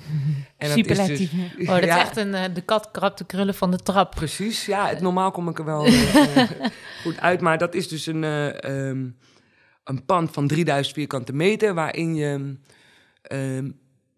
En 0.57 0.67
dat 0.69 0.77
is 0.77 0.97
dus-. 1.07 1.29
Oh, 1.59 1.67
dat 1.67 1.83
Ja. 1.83 1.95
is 1.95 2.01
echt 2.01 2.17
een, 2.17 2.33
eh, 2.33 2.53
de 2.53 2.61
kat 2.61 2.91
krabt 2.91 3.17
de 3.17 3.25
krullen 3.25 3.55
van 3.55 3.71
de 3.71 3.77
trap. 3.77 4.11
Precies, 4.15 4.65
ja. 4.65 4.87
Het, 4.87 5.01
normaal 5.01 5.31
kom 5.31 5.49
ik 5.49 5.59
er 5.59 5.65
wel 5.65 5.85
eh, 5.85 6.37
eh, 6.37 6.49
goed 7.03 7.19
uit. 7.19 7.41
Maar 7.41 7.57
dat 7.57 7.73
is 7.75 7.87
dus 7.87 8.05
een, 8.05 8.23
eh, 8.23 8.63
ehm, 8.89 9.07
een 9.83 10.05
pand 10.05 10.31
van 10.31 10.47
3000 10.47 10.95
vierkante 10.95 11.33
meter... 11.33 11.73
waarin 11.73 12.15
je 12.15 12.55
ehm, 13.21 13.69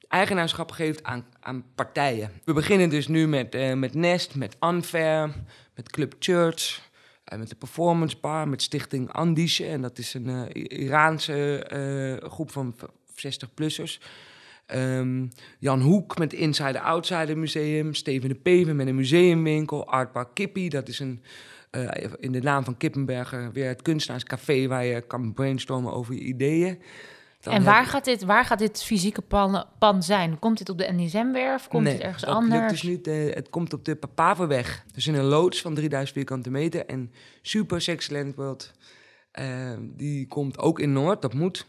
eigenaarschap 0.08 0.72
geeft 0.72 1.04
aan, 1.04 1.26
aan 1.40 1.64
partijen. 1.76 2.32
We 2.44 2.54
beginnen 2.54 2.90
dus 2.90 3.08
nu 3.08 3.28
met, 3.28 3.56
eh, 3.56 3.74
met 3.74 3.94
Nest, 3.94 4.36
met 4.36 4.58
Unfair, 4.60 5.30
met 5.76 5.90
Club 5.90 6.16
Church... 6.20 6.84
eh, 7.26 7.38
met 7.38 7.50
de 7.50 7.56
Performance 7.56 8.18
Bar, 8.22 8.48
met 8.48 8.62
Stichting 8.62 9.12
Andische. 9.12 9.66
En 9.66 9.82
dat 9.82 9.98
is 9.98 10.14
een 10.14 10.30
eh, 10.30 10.80
Iraanse 10.82 11.64
eh, 11.64 12.30
groep 12.30 12.52
van 12.52 12.76
60-plussers... 13.12 14.00
Ehm, 14.66 15.26
Jan 15.60 15.82
Hoek 15.82 16.18
met 16.18 16.34
Inside 16.34 16.80
Outsider 16.80 17.38
Museum. 17.38 17.94
Steven 17.94 18.30
de 18.30 18.36
Peven 18.36 18.76
met 18.76 18.88
een 18.88 18.96
museumwinkel. 18.96 19.88
Artpark 19.88 20.34
Kippie, 20.34 20.70
dat 20.70 20.88
is 20.88 21.00
een, 21.00 21.22
in 22.20 22.32
de 22.32 22.42
naam 22.42 22.64
van 22.64 22.78
Kippenberger 22.78 23.52
weer 23.52 23.68
het 23.68 23.82
kunstenaarscafé... 23.82 24.68
waar 24.68 24.86
je 24.86 25.02
kan 25.02 25.34
brainstormen 25.34 25.94
over 25.94 26.14
je 26.14 26.20
ideeën. 26.20 26.80
Dan 27.46 27.54
en 27.54 27.64
waar 27.64 27.86
gaat, 27.86 28.06
dit, 28.06 28.24
waar 28.24 28.46
gaat 28.46 28.60
dit 28.60 28.84
fysieke 28.84 29.22
pan, 29.22 29.66
pan 29.80 30.04
zijn? 30.04 30.40
Komt 30.40 30.58
dit 30.58 30.70
op 30.70 30.78
de 30.78 30.94
NSM-werf? 30.94 31.68
Komt 31.68 31.84
Nee, 31.84 31.94
dit 31.94 32.02
ergens 32.02 32.24
dat 32.24 32.36
anders? 32.36 32.60
lukt 32.60 32.70
dus 32.70 32.84
niet. 32.84 33.08
Eh, 33.08 33.34
het 33.36 33.50
komt 33.50 33.74
op 33.74 33.86
de 33.86 33.96
Papaverweg. 33.96 34.84
Dus 34.94 35.08
in 35.08 35.16
een 35.16 35.24
loods 35.26 35.62
van 35.62 35.74
3000 35.74 36.18
vierkante 36.18 36.50
meter. 36.50 36.86
En 36.86 37.12
Super 37.42 37.82
Sexyland 37.82 38.36
World, 38.36 38.72
eh, 39.32 39.46
die 39.82 40.28
komt 40.28 40.58
ook 40.60 40.80
in 40.80 40.94
Noord. 40.94 41.22
Dat 41.22 41.34
moet. 41.34 41.66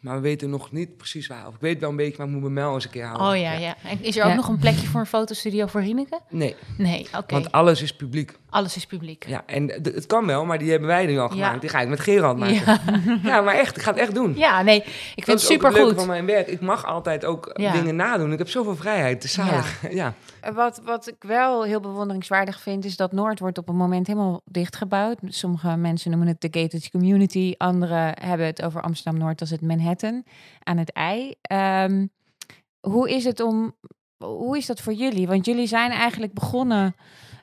Maar 0.00 0.14
we 0.14 0.20
weten 0.20 0.50
nog 0.50 0.72
niet 0.72 0.96
precies 0.96 1.26
waar. 1.26 1.46
Of 1.46 1.54
ik 1.54 1.60
weet 1.60 1.80
wel 1.80 1.90
een 1.90 1.96
beetje, 1.96 2.14
maar 2.18 2.26
ik 2.26 2.32
moet 2.32 2.40
mijn 2.42 2.52
mail 2.52 2.74
eens 2.74 2.84
een 2.84 2.90
keer 2.90 3.04
houden. 3.06 3.26
Oh 3.28 3.36
ja, 3.36 3.52
ja. 3.52 3.76
En 3.84 4.02
is 4.04 4.16
er 4.16 4.22
ook 4.24 4.30
Ja. 4.30 4.36
nog 4.36 4.48
een 4.48 4.58
plekje 4.58 4.86
voor 4.86 5.00
een 5.00 5.06
fotostudio 5.06 5.66
voor 5.66 5.80
Rieneke? 5.80 6.20
Nee, 6.30 6.56
Nee, 6.78 7.06
oké. 7.16 7.34
want 7.34 7.52
alles 7.52 7.82
is 7.82 7.96
publiek. 7.96 8.38
Alles 8.50 8.76
is 8.76 8.86
publiek. 8.86 9.26
Ja, 9.28 9.42
en 9.46 9.70
het 9.82 10.06
kan 10.06 10.26
wel, 10.26 10.44
maar 10.44 10.58
die 10.58 10.70
hebben 10.70 10.88
wij 10.88 11.06
nu 11.06 11.18
al 11.18 11.24
Ja. 11.28 11.32
gemaakt. 11.44 11.60
Die 11.60 11.70
ga 11.70 11.80
ik 11.80 11.88
met 11.88 12.00
Gerald 12.00 12.38
maken. 12.38 12.54
Ja. 12.54 12.78
Ja, 13.30 13.40
maar 13.40 13.54
echt, 13.54 13.76
ik 13.76 13.82
ga 13.82 13.90
het 13.90 14.00
echt 14.00 14.14
doen. 14.14 14.34
Ja, 14.36 14.62
nee, 14.62 14.76
ik 14.76 14.84
vind 15.14 15.26
dat 15.26 15.40
het 15.40 15.50
is 15.50 15.50
ook 15.50 15.50
het 15.50 15.62
leuke 15.62 15.76
supergoed. 15.76 15.96
van 15.98 16.06
mijn 16.06 16.26
werk. 16.26 16.46
Ik 16.46 16.60
mag 16.60 16.84
altijd 16.86 17.24
ook 17.24 17.50
Ja. 17.54 17.72
dingen 17.72 17.96
nadoen. 17.96 18.32
Ik 18.32 18.38
heb 18.38 18.48
zoveel 18.48 18.76
vrijheid. 18.76 19.14
Het 19.14 19.24
is 19.24 19.32
zalig. 19.32 19.90
Ja. 19.92 20.14
Wat, 20.54 20.80
wat 20.84 21.08
ik 21.08 21.16
wel 21.18 21.64
heel 21.64 21.80
bewonderingswaardig 21.80 22.60
vind, 22.60 22.84
is 22.84 22.96
dat 22.96 23.12
Noord 23.12 23.38
wordt 23.38 23.58
op 23.58 23.68
een 23.68 23.76
moment 23.76 24.06
helemaal 24.06 24.40
dichtgebouwd. 24.44 25.18
Sommige 25.24 25.76
mensen 25.76 26.10
noemen 26.10 26.28
het 26.28 26.40
de 26.40 26.60
gated 26.60 26.90
community, 26.90 27.54
anderen 27.56 28.14
hebben 28.20 28.46
het 28.46 28.62
over 28.62 28.80
Amsterdam 28.82 29.20
Noord 29.20 29.40
als 29.40 29.50
het 29.50 29.60
Manhattan 29.62 30.24
aan 30.62 30.76
het 30.76 30.92
ei. 30.92 31.34
Ehm, 31.42 32.06
hoe 32.80 33.10
is 33.10 33.24
het 33.24 33.40
om, 33.40 33.74
hoe 34.24 34.56
is 34.56 34.66
dat 34.66 34.80
voor 34.80 34.92
jullie? 34.92 35.26
Want 35.26 35.46
jullie 35.46 35.66
zijn 35.66 35.90
eigenlijk 35.90 36.32
begonnen 36.34 36.94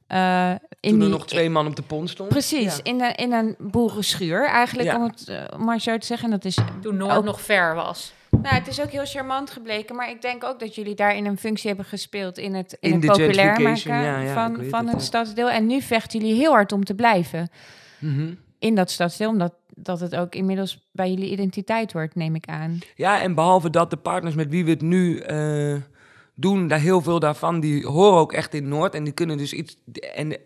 eh, 0.07 0.49
in 0.49 0.57
Toen 0.79 0.93
er 0.93 0.99
die, 0.99 1.09
nog 1.09 1.27
twee 1.27 1.49
man 1.49 1.67
op 1.67 1.75
de 1.75 1.81
pont 1.81 2.09
stonden. 2.09 2.33
Precies, 2.35 2.75
Ja. 2.75 2.83
in, 2.83 3.01
een, 3.01 3.15
in 3.15 3.31
een 3.33 3.55
boerenschuur 3.59 4.45
eigenlijk, 4.47 4.87
Ja. 4.89 4.95
om 4.95 5.03
het 5.03 5.27
eh, 5.27 5.57
maar 5.59 5.79
zo 5.81 5.97
te 5.97 6.05
zeggen. 6.05 6.29
Dat 6.29 6.45
is 6.45 6.57
Toen 6.81 6.97
Noord 6.97 7.15
Ook- 7.15 7.23
nog 7.23 7.41
ver 7.41 7.75
was. 7.75 8.13
nou, 8.29 8.55
het 8.55 8.67
is 8.67 8.81
ook 8.81 8.89
heel 8.89 9.05
charmant 9.05 9.49
gebleken, 9.49 9.95
maar 9.95 10.09
ik 10.09 10.21
denk 10.21 10.43
ook 10.43 10.59
dat 10.59 10.75
jullie 10.75 10.95
daarin 10.95 11.25
een 11.25 11.37
functie 11.37 11.67
hebben 11.67 11.85
gespeeld 11.85 12.37
in 12.37 12.53
het, 12.53 12.77
in 12.79 12.91
In 12.91 12.97
het 12.97 13.05
populair 13.17 13.61
maken 13.61 13.93
ja, 14.03 14.33
van, 14.33 14.65
van 14.69 14.87
het, 14.87 15.01
stadsdeel. 15.01 15.49
En 15.49 15.67
nu 15.67 15.81
vechten 15.81 16.19
jullie 16.19 16.35
heel 16.35 16.51
hard 16.51 16.71
om 16.71 16.83
te 16.85 16.93
blijven 16.95 17.49
Mhm. 17.99 18.33
in 18.59 18.75
dat 18.75 18.91
stadsdeel, 18.91 19.29
omdat 19.29 19.53
dat 19.75 19.99
het 19.99 20.15
ook 20.15 20.35
inmiddels 20.35 20.87
bij 20.91 21.09
jullie 21.09 21.31
identiteit 21.31 21.93
wordt, 21.93 22.15
neem 22.15 22.35
ik 22.35 22.45
aan. 22.45 22.79
Ja, 22.95 23.21
en 23.21 23.35
behalve 23.35 23.69
dat 23.69 23.89
de 23.89 23.97
partners 23.97 24.35
met 24.35 24.49
wie 24.49 24.63
we 24.65 24.69
het 24.69 24.81
nu 24.81 25.19
eh, 25.19 25.75
doen, 26.35 26.67
daar 26.67 26.79
heel 26.79 27.01
veel 27.01 27.19
daarvan, 27.19 27.59
die 27.59 27.85
horen 27.85 28.19
ook 28.19 28.33
echt 28.33 28.53
in 28.53 28.67
Noord. 28.67 28.95
En 28.95 29.03
die 29.03 29.13
kunnen 29.13 29.37
dus 29.37 29.53
iets. 29.53 29.77
En 30.15 30.37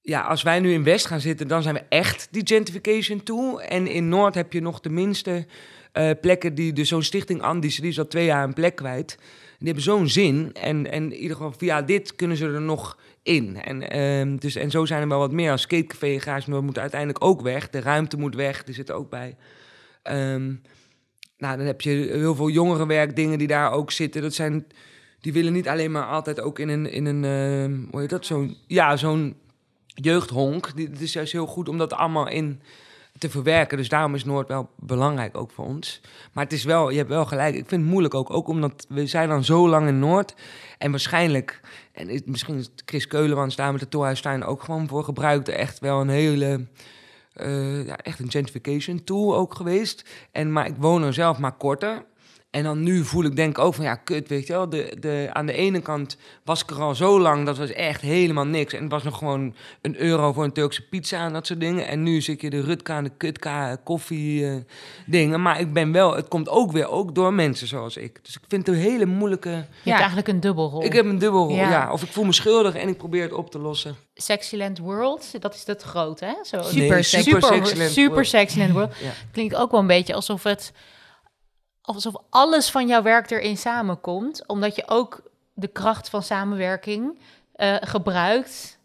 ja, 0.00 0.20
als 0.20 0.42
wij 0.42 0.60
nu 0.60 0.72
in 0.72 0.84
West 0.84 1.06
gaan 1.06 1.20
zitten, 1.20 1.48
dan 1.48 1.62
zijn 1.62 1.74
we 1.74 1.84
echt 1.88 2.28
die 2.30 2.46
gentrification 2.46 3.22
toe. 3.22 3.62
En 3.62 3.86
in 3.86 4.08
Noord 4.08 4.34
heb 4.34 4.52
je 4.52 4.60
nog 4.60 4.80
de 4.80 4.90
minste 4.90 5.46
eh, 5.92 6.10
plekken 6.20 6.54
die, 6.54 6.72
dus 6.72 6.88
zo'n 6.88 7.02
stichting 7.02 7.42
Andis, 7.42 7.76
die 7.76 7.90
is 7.90 7.98
al 7.98 8.06
twee 8.06 8.24
jaar 8.24 8.44
een 8.44 8.54
plek 8.54 8.74
kwijt. 8.74 9.16
Die 9.58 9.66
hebben 9.66 9.82
zo'n 9.82 10.08
zin. 10.08 10.50
En, 10.52 10.90
en 10.90 11.12
in 11.12 11.14
ieder 11.14 11.36
geval 11.36 11.52
via 11.52 11.82
dit 11.82 12.16
kunnen 12.16 12.36
ze 12.36 12.46
er 12.46 12.60
nog 12.60 12.98
in. 13.22 13.56
En, 13.62 13.90
ehm, 13.90 14.36
dus, 14.36 14.54
en 14.54 14.70
zo 14.70 14.84
zijn 14.84 15.02
er 15.02 15.08
wel 15.08 15.18
wat 15.18 15.32
meer. 15.32 15.50
Als 15.50 15.62
skatecafé 15.62 16.06
en 16.06 16.20
garage 16.20 16.50
Noord 16.50 16.64
moet 16.64 16.78
uiteindelijk 16.78 17.24
ook 17.24 17.40
weg. 17.40 17.70
De 17.70 17.80
ruimte 17.80 18.16
moet 18.16 18.34
weg, 18.34 18.64
die 18.64 18.74
zit 18.74 18.90
ook 18.90 19.10
bij. 19.10 19.36
Ehm, 20.02 20.54
nou, 21.42 21.56
dan 21.56 21.66
heb 21.66 21.80
je 21.80 21.90
heel 21.90 22.34
veel 22.34 22.48
jongerenwerkdingen 22.48 23.38
die 23.38 23.46
daar 23.46 23.72
ook 23.72 23.90
zitten. 23.90 24.22
Dat 24.22 24.34
zijn, 24.34 24.66
die 25.20 25.32
willen 25.32 25.52
niet 25.52 25.68
alleen 25.68 25.90
maar 25.90 26.06
altijd 26.06 26.40
ook 26.40 26.58
in 26.58 26.68
een, 26.68 26.86
in 26.86 27.06
een 27.06 27.24
ehm, 27.24 27.90
hoe 27.90 28.00
heet 28.00 28.10
dat, 28.10 28.26
zo'n, 28.26 28.56
ja, 28.66 28.96
zo'n 28.96 29.36
jeugdhonk. 29.86 30.72
Het 30.74 31.00
is 31.00 31.12
juist 31.12 31.32
heel 31.32 31.46
goed 31.46 31.68
om 31.68 31.78
dat 31.78 31.92
allemaal 31.92 32.28
in 32.28 32.60
te 33.18 33.30
verwerken. 33.30 33.76
Dus 33.76 33.88
daarom 33.88 34.14
is 34.14 34.24
Noord 34.24 34.48
wel 34.48 34.70
belangrijk 34.76 35.36
ook 35.36 35.50
voor 35.50 35.64
ons. 35.64 36.00
Maar 36.32 36.44
het 36.44 36.52
is 36.52 36.64
wel, 36.64 36.90
je 36.90 36.96
hebt 36.96 37.08
wel 37.08 37.26
gelijk. 37.26 37.54
Ik 37.54 37.68
vind 37.68 37.80
het 37.80 37.90
moeilijk 37.90 38.14
ook, 38.14 38.30
ook 38.30 38.48
omdat 38.48 38.86
we 38.88 39.06
zijn 39.06 39.28
dan 39.28 39.44
zo 39.44 39.68
lang 39.68 39.88
in 39.88 39.98
Noord. 39.98 40.34
En 40.78 40.90
waarschijnlijk, 40.90 41.60
en 41.92 42.22
misschien 42.24 42.58
is 42.58 42.70
Chris 42.84 43.06
Keulemans 43.06 43.56
daar 43.56 43.72
met 43.72 43.80
de 43.80 43.88
Torhuistuin 43.88 44.44
ook 44.44 44.62
gewoon 44.62 44.88
voor 44.88 45.04
gebruikt. 45.04 45.48
Echt 45.48 45.78
wel 45.78 46.00
een 46.00 46.08
hele, 46.08 46.66
ja, 47.86 47.96
echt 47.96 48.18
een 48.18 48.30
gentrification 48.30 49.04
tool 49.04 49.36
ook 49.36 49.54
geweest. 49.54 50.04
En, 50.30 50.52
maar 50.52 50.66
ik 50.66 50.76
woon 50.78 51.02
er 51.02 51.14
zelf 51.14 51.38
maar 51.38 51.56
korter. 51.56 52.04
En 52.52 52.62
dan 52.62 52.82
nu 52.82 53.04
voel 53.04 53.24
ik 53.24 53.36
denk 53.36 53.56
ik 53.58 53.64
ook 53.64 53.74
van 53.74 53.84
ja, 53.84 53.94
kut, 53.94 54.28
weet 54.28 54.46
je 54.46 54.52
wel. 54.52 54.68
De, 54.68 54.96
de, 55.00 55.28
aan 55.32 55.46
de 55.46 55.52
ene 55.52 55.80
kant 55.80 56.16
was 56.44 56.62
ik 56.62 56.70
er 56.70 56.80
al 56.80 56.94
zo 56.94 57.20
lang, 57.20 57.46
dat 57.46 57.58
was 57.58 57.70
echt 57.70 58.00
helemaal 58.00 58.44
niks. 58.46 58.72
En 58.74 58.82
het 58.82 58.90
was 58.92 59.02
nog 59.02 59.18
gewoon 59.18 59.54
een 59.82 59.96
euro 60.00 60.32
voor 60.32 60.44
een 60.44 60.52
Turkse 60.52 60.88
pizza 60.88 61.24
en 61.24 61.32
dat 61.32 61.46
soort 61.46 61.60
dingen. 61.60 61.86
En 61.88 62.02
nu 62.02 62.20
zit 62.20 62.40
je 62.40 62.50
de 62.50 62.60
Rutka 62.60 62.96
en 62.96 63.04
de 63.04 63.12
Kutka 63.16 63.76
koffie 63.84 64.46
eh, 64.46 64.54
dingen. 65.06 65.42
Maar 65.42 65.60
ik 65.60 65.72
ben 65.72 65.92
wel, 65.92 66.14
het 66.16 66.28
komt 66.28 66.48
ook 66.48 66.72
weer 66.72 66.88
ook 66.88 67.14
door 67.14 67.32
mensen 67.34 67.66
zoals 67.66 67.96
ik. 67.96 68.18
Dus 68.22 68.34
ik 68.34 68.42
vind 68.48 68.66
het 68.66 68.76
een 68.76 68.82
hele 68.82 69.06
moeilijke... 69.06 69.50
Je 69.50 69.56
Ja. 69.56 69.64
hebt 69.82 69.96
eigenlijk 69.98 70.28
een 70.28 70.40
dubbelrol. 70.40 70.84
Ik 70.84 70.92
heb 70.92 71.04
een 71.04 71.18
dubbelrol, 71.18 71.56
Ja. 71.56 71.70
ja. 71.70 71.92
Of 71.92 72.02
ik 72.02 72.12
voel 72.12 72.24
me 72.24 72.32
schuldig 72.32 72.74
en 72.74 72.88
ik 72.88 72.96
probeer 72.96 73.22
het 73.22 73.32
op 73.32 73.50
te 73.50 73.58
lossen. 73.58 73.96
Sexyland 74.14 74.78
World, 74.78 75.40
dat 75.40 75.54
is 75.54 75.66
het 75.66 75.82
grote, 75.82 76.24
hè? 76.24 76.34
Zo, 76.44 76.62
Super 76.62 76.78
Nee. 76.88 77.02
Super 77.02 77.22
super, 77.22 77.42
Sexyland 77.42 77.90
super 77.90 78.10
World. 78.12 78.26
Sexyland 78.26 78.72
World. 78.72 78.94
Ja. 79.02 79.10
Klinkt 79.32 79.54
ook 79.54 79.70
wel 79.70 79.80
een 79.80 79.86
beetje 79.86 80.14
alsof 80.14 80.42
het... 80.42 80.72
Alsof 81.82 82.14
alles 82.30 82.70
van 82.70 82.86
jouw 82.86 83.02
werk 83.02 83.30
erin 83.30 83.56
samenkomt. 83.56 84.46
Omdat 84.46 84.76
je 84.76 84.82
ook 84.86 85.22
de 85.54 85.68
kracht 85.68 86.08
van 86.08 86.22
samenwerking 86.22 87.18
eh, 87.52 87.76
gebruikt 87.80 88.78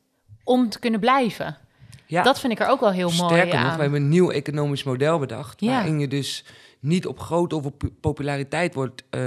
om 0.44 0.70
te 0.70 0.80
kunnen 0.80 1.00
blijven. 1.00 1.58
Ja. 2.06 2.24
Dat 2.24 2.40
vind 2.40 2.54
ik 2.54 2.60
er 2.60 2.68
ook 2.68 2.80
wel 2.80 2.92
heel 2.92 3.12
mooi 3.12 3.34
Sterker 3.34 3.60
nog, 3.60 3.68
aan. 3.70 3.76
we 3.76 3.82
hebben 3.82 4.02
een 4.02 4.10
nieuw 4.10 4.32
economisch 4.32 4.84
model 4.84 5.20
bedacht. 5.20 5.62
Ja. 5.62 5.68
Waarin 5.72 6.00
je 6.00 6.08
dus 6.08 6.46
niet 6.80 7.08
op 7.08 7.20
grootte 7.20 7.56
of 7.56 7.66
op 7.66 7.84
populariteit 8.02 8.74
wordt 8.74 9.04
eh, 9.10 9.20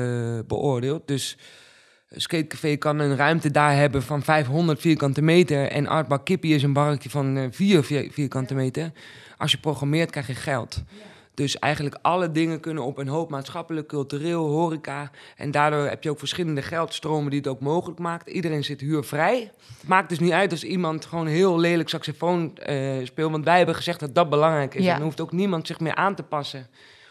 beoordeeld. 0.47 1.09
Dus 1.09 1.37
een 2.09 2.21
skatecafé 2.21 2.77
kan 2.77 2.99
een 2.99 3.17
ruimte 3.17 3.51
daar 3.51 3.75
hebben 3.77 4.03
van 4.03 4.23
500 4.23 4.81
vierkante 4.81 5.23
meter. 5.23 5.69
En 5.71 5.87
Artbar 5.87 6.23
Kippie 6.23 6.55
is 6.55 6.63
een 6.63 6.73
barretje 6.73 7.11
van 7.11 7.37
eh 7.37 7.47
4 7.51 7.85
vier- 7.85 8.13
vierkante 8.13 8.55
meter. 8.55 8.93
Als 9.39 9.51
je 9.51 9.59
programmeert, 9.59 10.11
krijg 10.11 10.27
je 10.27 10.35
geld. 10.35 10.83
Dus 11.41 11.59
eigenlijk 11.59 11.99
alle 12.03 12.31
dingen 12.33 12.61
kunnen 12.61 12.83
op 12.85 12.99
een 12.99 13.09
hoop 13.09 13.31
maatschappelijk, 13.31 13.87
cultureel, 13.89 14.47
horeca. 14.49 15.11
En 15.37 15.51
daardoor 15.51 15.87
heb 15.89 16.03
je 16.03 16.11
ook 16.11 16.19
verschillende 16.19 16.63
geldstromen 16.63 17.31
die 17.31 17.39
het 17.39 17.49
ook 17.49 17.61
mogelijk 17.61 17.99
maakt. 17.99 18.29
Iedereen 18.29 18.65
zit 18.65 18.81
huurvrij. 18.81 19.53
Het 19.79 19.89
maakt 19.89 20.09
dus 20.09 20.19
niet 20.19 20.33
uit 20.33 20.51
als 20.51 20.65
iemand 20.65 21.05
gewoon 21.05 21.27
heel 21.27 21.59
lelijk 21.59 21.89
saxofoon 21.89 22.57
eh, 22.57 23.05
speelt. 23.05 23.31
Want 23.31 23.45
wij 23.45 23.57
hebben 23.57 23.75
gezegd 23.75 24.01
dat 24.01 24.15
dat 24.15 24.31
belangrijk 24.31 24.75
is. 24.75 24.85
Ja. 24.85 24.89
En 24.91 24.95
dan 24.97 25.05
hoeft 25.05 25.21
ook 25.21 25.33
niemand 25.33 25.67
zich 25.67 25.81
meer 25.81 25.95
aan 25.95 26.15
te 26.15 26.23
passen 26.23 26.67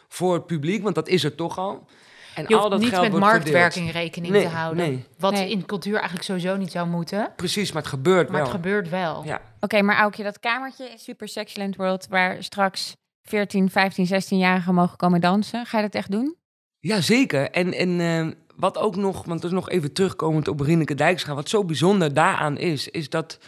voor 0.08 0.34
het 0.34 0.46
publiek, 0.46 0.84
want 0.84 0.96
dat 0.96 1.08
is 1.08 1.24
er 1.24 1.36
toch 1.36 1.58
al. 1.58 1.86
En 2.36 2.46
je 2.48 2.56
al 2.56 2.70
dat 2.70 2.80
niet 2.80 2.90
geld 2.90 3.12
met 3.12 3.20
marktwerking 3.20 3.86
verdeeld. 3.86 4.04
rekening 4.04 4.34
Nee, 4.34 4.44
te 4.44 4.50
houden. 4.50 4.90
nee. 4.90 5.06
Wat 5.20 5.32
Nee. 5.34 5.50
in 5.50 5.66
cultuur 5.66 5.96
eigenlijk 5.96 6.24
sowieso 6.24 6.56
niet 6.58 6.72
zou 6.72 6.88
moeten. 6.88 7.32
Precies, 7.36 7.72
maar 7.72 7.82
het 7.82 7.92
gebeurt 7.92 8.28
Maar 8.30 8.36
wel. 8.42 8.48
het 8.48 8.56
gebeurt 8.56 8.90
wel. 8.90 9.24
Ja. 9.26 9.42
Oké, 9.60 9.82
maar 9.82 9.98
Aukje, 9.98 10.24
dat 10.24 10.40
kamertje 10.40 10.86
in 10.90 10.98
Super 10.98 11.28
Sexyland 11.28 11.76
World... 11.76 12.08
waar 12.10 12.44
straks 12.44 12.96
14, 13.30 13.70
15, 13.70 14.08
16-jarigen 14.08 14.74
mogen 14.74 14.98
komen 14.98 15.22
dansen... 15.22 15.66
ga 15.66 15.78
je 15.78 15.84
dat 15.84 15.96
echt 15.96 16.12
doen? 16.12 16.36
Ja, 16.80 17.02
zeker. 17.02 17.52
En, 17.52 17.74
en 17.74 18.00
eh, 18.00 18.28
wat 18.56 18.78
ook 18.78 18.96
nog, 18.96 19.26
want 19.26 19.44
is 19.44 19.52
nog 19.52 19.70
even 19.70 19.94
terugkomend 19.94 20.48
op 20.48 20.60
Rieneke 20.60 20.96
Dijkstra. 20.96 21.36
Wat 21.36 21.50
zo 21.50 21.64
bijzonder 21.64 22.14
daaraan 22.14 22.58
is, 22.58 22.88
is 22.88 23.10
dat 23.10 23.40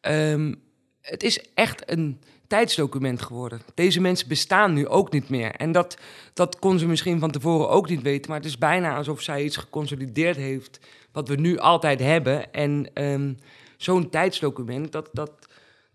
ehm, 0.00 0.54
het 1.00 1.22
is 1.22 1.52
echt 1.54 1.90
een 1.90 2.20
tijdsdocument 2.46 3.22
geworden. 3.22 3.60
Deze 3.74 4.00
mensen 4.00 4.28
bestaan 4.28 4.72
nu 4.72 4.88
ook 4.88 5.12
niet 5.12 5.28
meer. 5.28 5.50
En 5.50 5.72
dat, 5.72 5.98
dat 6.32 6.58
kon 6.58 6.78
ze 6.78 6.86
misschien 6.86 7.18
van 7.18 7.30
tevoren 7.30 7.68
ook 7.68 7.88
niet 7.88 8.02
weten. 8.02 8.30
Maar 8.30 8.38
het 8.38 8.48
is 8.48 8.58
bijna 8.58 8.96
alsof 8.96 9.22
zij 9.22 9.44
iets 9.44 9.56
geconsolideerd 9.56 10.36
heeft 10.36 10.80
wat 11.12 11.28
we 11.28 11.34
nu 11.34 11.58
altijd 11.58 12.00
hebben. 12.00 12.52
En 12.52 12.90
ehm, 12.94 13.32
zo'n 13.76 14.10
tijdsdocument, 14.10 14.92
dat, 14.92 15.08
dat, 15.12 15.45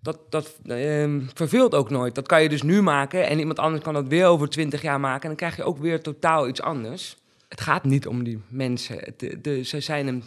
dat, 0.02 0.20
dat 0.30 0.54
ehm, 0.68 1.22
verveelt 1.34 1.76
ook 1.76 1.90
nooit. 1.90 2.16
Dat 2.16 2.28
kan 2.28 2.42
je 2.44 2.50
dus 2.50 2.62
nu 2.62 2.82
maken 2.82 3.28
en 3.28 3.40
iemand 3.40 3.60
anders 3.60 3.84
kan 3.84 3.94
dat 3.94 4.08
weer 4.08 4.26
over 4.26 4.50
twintig 4.50 4.82
jaar 4.82 5.00
maken. 5.00 5.22
En 5.22 5.28
dan 5.28 5.36
krijg 5.38 5.56
je 5.56 5.64
ook 5.64 5.78
weer 5.78 6.02
totaal 6.02 6.48
iets 6.48 6.62
anders. 6.62 7.18
Het 7.48 7.62
gaat 7.62 7.84
niet 7.84 8.08
om 8.08 8.24
die 8.24 8.42
mensen. 8.48 9.14
De, 9.18 9.42
de, 9.42 9.64
ze 9.64 9.80
zijn 9.80 10.08
een, 10.08 10.24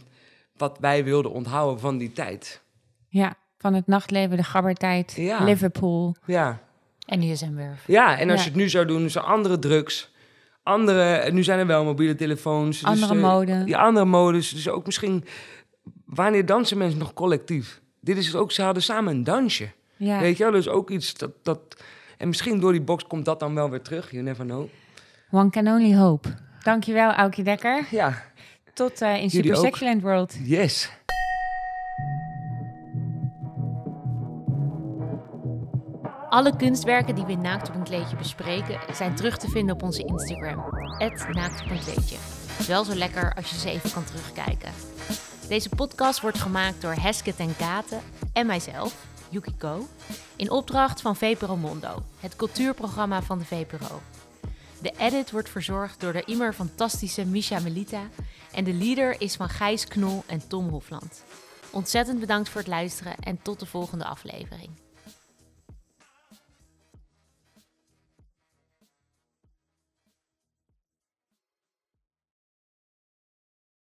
wat 0.57 0.79
wij 0.81 1.05
wilden 1.05 1.31
onthouden 1.33 1.81
van 1.81 1.99
die 1.99 2.13
tijd. 2.13 2.63
Ja, 3.09 3.35
van 3.59 3.75
het 3.75 3.87
nachtleven, 3.87 4.37
de 4.37 4.43
gabbertijd, 4.43 5.13
Ja. 5.17 5.45
Liverpool. 5.45 6.17
Ja, 6.27 6.61
En 7.07 7.21
die 7.21 7.37
een 7.43 7.57
werf. 7.57 7.85
ja 7.87 8.19
en 8.19 8.31
als 8.31 8.39
Ja. 8.39 8.45
je 8.45 8.51
het 8.51 8.59
nu 8.61 8.69
zou 8.69 8.87
doen, 8.87 9.11
zijn 9.11 9.25
andere 9.25 9.59
drugs. 9.59 10.13
Andere, 10.63 11.33
nu 11.33 11.43
zijn 11.43 11.59
er 11.59 11.67
wel 11.67 11.85
mobiele 11.85 12.15
telefoons. 12.15 12.79
dus, 12.81 12.89
Andere 12.89 13.15
eh, 13.15 13.21
mode. 13.21 13.63
Ja, 13.67 13.79
andere 13.79 14.07
modes. 14.07 14.51
Dus 14.51 14.69
ook 14.69 14.87
misschien, 14.87 15.25
wanneer 16.05 16.47
dansen 16.47 16.79
mensen 16.79 16.99
nog 16.99 17.13
collectief? 17.15 17.81
Dit 18.05 18.17
is 18.17 18.27
het 18.27 18.37
ook, 18.37 18.53
ze 18.53 18.63
hadden 18.63 18.83
samen 18.83 19.15
een 19.15 19.25
dansje. 19.25 19.69
Ja. 19.97 20.21
Weet 20.21 20.37
je 20.37 20.43
wel, 20.43 20.53
dus 20.53 20.69
ook 20.69 20.91
iets 20.91 21.15
dat, 21.15 21.31
dat... 21.43 21.61
En 22.19 22.29
misschien 22.29 22.61
door 22.61 22.73
die 22.73 22.81
box 22.81 23.07
komt 23.07 23.25
dat 23.25 23.41
dan 23.41 23.55
wel 23.55 23.71
weer 23.71 23.83
terug, 23.83 24.11
you 24.11 24.23
never 24.23 24.45
know. 24.45 24.69
One 25.31 25.51
can 25.51 25.69
only 25.69 25.97
hope. 25.97 26.29
Dankjewel, 26.63 27.13
Aukje 27.13 27.43
Dekker. 27.43 27.87
Ja, 27.91 28.23
Tot 28.75 29.01
eh, 29.01 29.15
in 29.23 29.27
Jullie 29.27 29.55
Super. 29.55 29.57
Sexyland 29.57 30.03
World. 30.03 30.37
yes. 30.43 30.91
Alle 36.29 36.57
kunstwerken 36.57 37.15
die 37.15 37.25
we 37.25 37.33
in 37.33 37.41
Naakt 37.41 37.69
op 37.69 37.75
een 37.75 37.83
kleedje 37.83 38.17
bespreken 38.17 38.95
zijn 38.95 39.15
terug 39.15 39.37
te 39.37 39.49
vinden 39.49 39.75
op 39.75 39.83
onze 39.83 40.05
Instagram. 40.05 40.65
Naakt 41.33 41.63
op 41.65 41.71
een 41.71 41.81
kleedje. 41.81 42.17
Wel 42.67 42.85
zo 42.85 42.95
lekker 42.95 43.35
als 43.35 43.51
je 43.51 43.59
ze 43.59 43.71
even 43.71 43.93
kan 43.93 44.05
terugkijken. 44.05 44.71
Deze 45.49 45.69
podcast 45.69 46.21
wordt 46.21 46.39
gemaakt 46.39 46.81
door 46.81 46.93
Heske 46.93 47.35
ten 47.35 47.57
Katen 47.57 48.01
en 48.33 48.47
mijzelf, 48.47 49.07
Yukiko, 49.29 49.87
in 50.37 50.51
opdracht 50.51 51.01
van 51.01 51.17
VPRO 51.17 51.57
Mondo, 51.57 52.03
het 52.21 52.37
cultuurprogramma 52.37 53.23
van 53.23 53.39
de 53.39 53.45
VPRO. 53.45 54.01
De 54.81 54.93
edit 54.99 55.31
wordt 55.31 55.49
verzorgd 55.49 56.01
door 56.01 56.13
de 56.13 56.25
immer 56.25 56.53
fantastische 56.53 57.25
Misha 57.25 57.61
Melita 57.61 58.03
en 58.53 58.65
de 58.65 58.73
leader 58.73 59.21
is 59.21 59.35
van 59.35 59.49
Gijs 59.49 59.85
Knol 59.85 60.23
en 60.27 60.49
Tom 60.49 60.69
Hofland. 60.69 61.25
Ontzettend 61.71 62.21
bedankt 62.21 62.49
voor 62.49 62.61
het 62.61 62.71
luisteren 62.71 63.15
en 63.21 63.43
tot 63.43 63.61
de 63.61 63.67
volgende 63.67 64.05
aflevering. 64.05 64.84